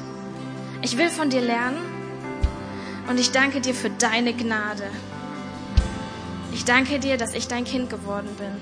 Ich 0.81 0.97
will 0.97 1.09
von 1.09 1.29
dir 1.29 1.39
lernen 1.39 1.79
und 3.07 3.17
ich 3.17 3.31
danke 3.31 3.61
dir 3.61 3.73
für 3.73 3.91
deine 3.91 4.33
Gnade. 4.33 4.89
Ich 6.55 6.63
danke 6.63 6.99
dir, 6.99 7.17
dass 7.17 7.33
ich 7.33 7.49
dein 7.49 7.65
Kind 7.65 7.89
geworden 7.89 8.29
bin. 8.37 8.55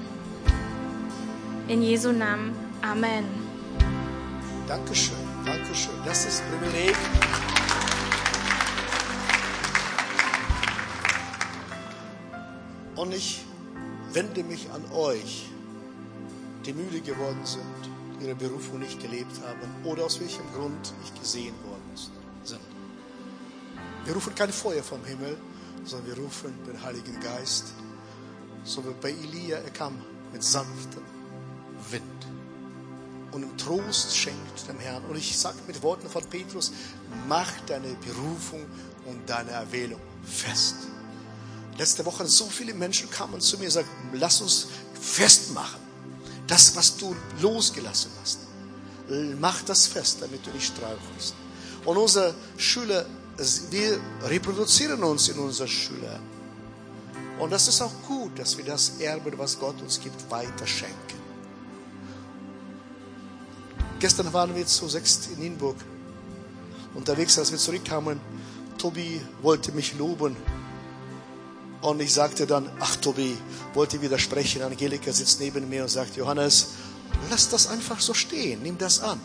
In 1.68 1.84
Jesu 1.84 2.12
Namen. 2.12 2.56
Amen. 2.82 3.24
Dankeschön, 4.68 5.16
Dankeschön. 5.46 5.94
Das 6.04 6.26
ist 6.26 6.42
ein 6.42 6.60
Privileg. 6.60 6.96
Und 12.96 13.14
ich 13.14 13.46
wende 14.12 14.44
mich 14.44 14.68
an 14.72 14.84
euch, 14.92 15.50
die 16.66 16.74
müde 16.74 17.00
geworden 17.00 17.46
sind, 17.46 17.62
ihre 18.22 18.34
Berufung 18.34 18.80
nicht 18.80 19.00
gelebt 19.04 19.40
haben 19.46 19.86
oder 19.86 20.06
aus 20.06 20.20
welchem 20.20 20.52
Grund 20.56 20.94
nicht 21.04 21.20
gesehen 21.22 21.54
worden 21.64 21.92
sind. 22.44 22.60
Wir 24.06 24.16
rufen 24.16 24.34
kein 24.34 24.52
Feuer 24.52 24.82
vom 24.82 25.06
Himmel, 25.06 25.38
sondern 25.86 26.08
wir 26.08 26.24
rufen 26.24 26.54
den 26.66 26.82
Heiligen 26.82 27.20
Geist, 27.20 27.74
so 28.64 28.84
wie 28.84 28.94
bei 29.02 29.12
Elia 29.12 29.58
er 29.58 29.72
kam 29.72 30.02
mit 30.32 30.44
sanftem 30.44 31.04
Wind 31.92 32.04
und 33.34 33.58
Trost 33.58 34.16
schenkt 34.16 34.68
dem 34.68 34.80
Herrn. 34.80 35.04
Und 35.06 35.18
ich 35.18 35.38
sage 35.38 35.58
mit 35.68 35.82
Worten 35.82 36.10
von 36.10 36.24
Petrus, 36.26 36.72
mach 37.28 37.52
deine 37.68 37.96
Berufung 37.96 38.66
und 39.06 39.28
deine 39.28 39.52
Erwählung 39.52 40.00
fest. 40.24 40.76
Letzte 41.78 42.06
Woche 42.06 42.26
so 42.28 42.46
viele 42.46 42.74
Menschen 42.74 43.10
kamen 43.10 43.42
zu 43.42 43.58
mir 43.58 43.66
und 43.66 43.72
sagten, 43.72 43.92
lass 44.14 44.42
uns 44.42 44.68
festmachen. 45.00 45.82
Das, 46.46 46.76
was 46.76 46.98
du 46.98 47.16
losgelassen 47.42 48.12
hast. 48.22 48.40
Mach 49.40 49.62
das 49.64 49.88
fest, 49.88 50.18
damit 50.22 50.46
du 50.46 50.52
nicht 50.52 50.68
strauchelst. 50.68 51.34
Und 51.86 51.98
unsere 51.98 52.34
Schüler, 52.58 53.06
wir 53.72 54.00
reproduzieren 54.24 55.04
uns 55.04 55.30
in 55.30 55.40
unseren 55.40 55.68
Schülern. 55.68 56.22
Und 57.44 57.50
das 57.50 57.68
ist 57.68 57.82
auch 57.82 57.92
gut, 58.08 58.40
dass 58.40 58.58
wir 58.58 58.64
das 58.64 59.02
Erbe, 59.02 59.38
was 59.38 59.60
Gott 59.60 59.82
uns 59.82 60.00
gibt, 60.00 60.32
weiter 60.32 60.66
schenken. 60.66 60.96
Gestern 64.00 64.32
waren 64.32 64.56
wir 64.56 64.66
zu 64.66 64.88
sechst 64.88 65.30
in 65.30 65.40
Nienburg 65.40 65.76
unterwegs, 66.94 67.38
als 67.38 67.52
wir 67.52 67.58
zurückkamen. 67.58 68.22
Tobi 68.78 69.20
wollte 69.42 69.74
mich 69.74 69.94
loben. 69.98 70.38
Und 71.82 72.00
ich 72.02 72.14
sagte 72.14 72.48
dann, 72.48 72.70
ach 72.80 72.96
Tobi, 72.96 73.38
wollte 73.74 74.02
widersprechen. 74.02 74.62
Angelika 74.62 75.12
sitzt 75.12 75.42
neben 75.42 75.68
mir 75.68 75.84
und 75.84 75.90
sagt, 75.90 76.16
Johannes, 76.16 76.70
lass 77.30 77.50
das 77.50 77.68
einfach 77.68 78.00
so 78.00 78.14
stehen, 78.14 78.64
nimm 78.64 78.78
das 78.78 79.02
an. 79.02 79.20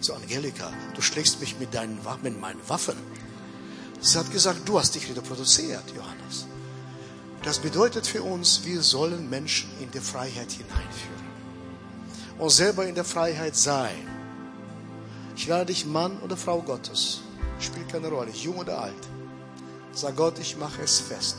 So, 0.00 0.14
Angelika, 0.14 0.72
du 0.96 1.02
schlägst 1.02 1.38
mich 1.38 1.60
mit, 1.60 1.72
deinen, 1.72 2.00
mit 2.24 2.40
meinen 2.40 2.60
Waffen. 2.68 2.96
Sie 4.00 4.18
hat 4.18 4.32
gesagt, 4.32 4.68
du 4.68 4.76
hast 4.76 4.96
dich 4.96 5.08
reproduziert, 5.14 5.84
Johannes. 5.94 6.46
Das 7.42 7.58
bedeutet 7.58 8.06
für 8.06 8.22
uns, 8.22 8.64
wir 8.64 8.82
sollen 8.82 9.30
Menschen 9.30 9.70
in 9.80 9.90
die 9.90 10.00
Freiheit 10.00 10.52
hineinführen. 10.52 11.30
Und 12.38 12.50
selber 12.50 12.86
in 12.86 12.94
der 12.94 13.04
Freiheit 13.04 13.56
sein. 13.56 14.06
Ich 15.36 15.46
lade 15.46 15.66
dich 15.66 15.86
Mann 15.86 16.18
oder 16.20 16.36
Frau 16.36 16.60
Gottes. 16.62 17.20
Spielt 17.58 17.88
keine 17.90 18.08
Rolle, 18.08 18.30
jung 18.30 18.56
oder 18.56 18.80
alt. 18.82 19.08
Sag 19.92 20.16
Gott, 20.16 20.38
ich 20.38 20.56
mache 20.56 20.82
es 20.82 21.00
fest 21.00 21.36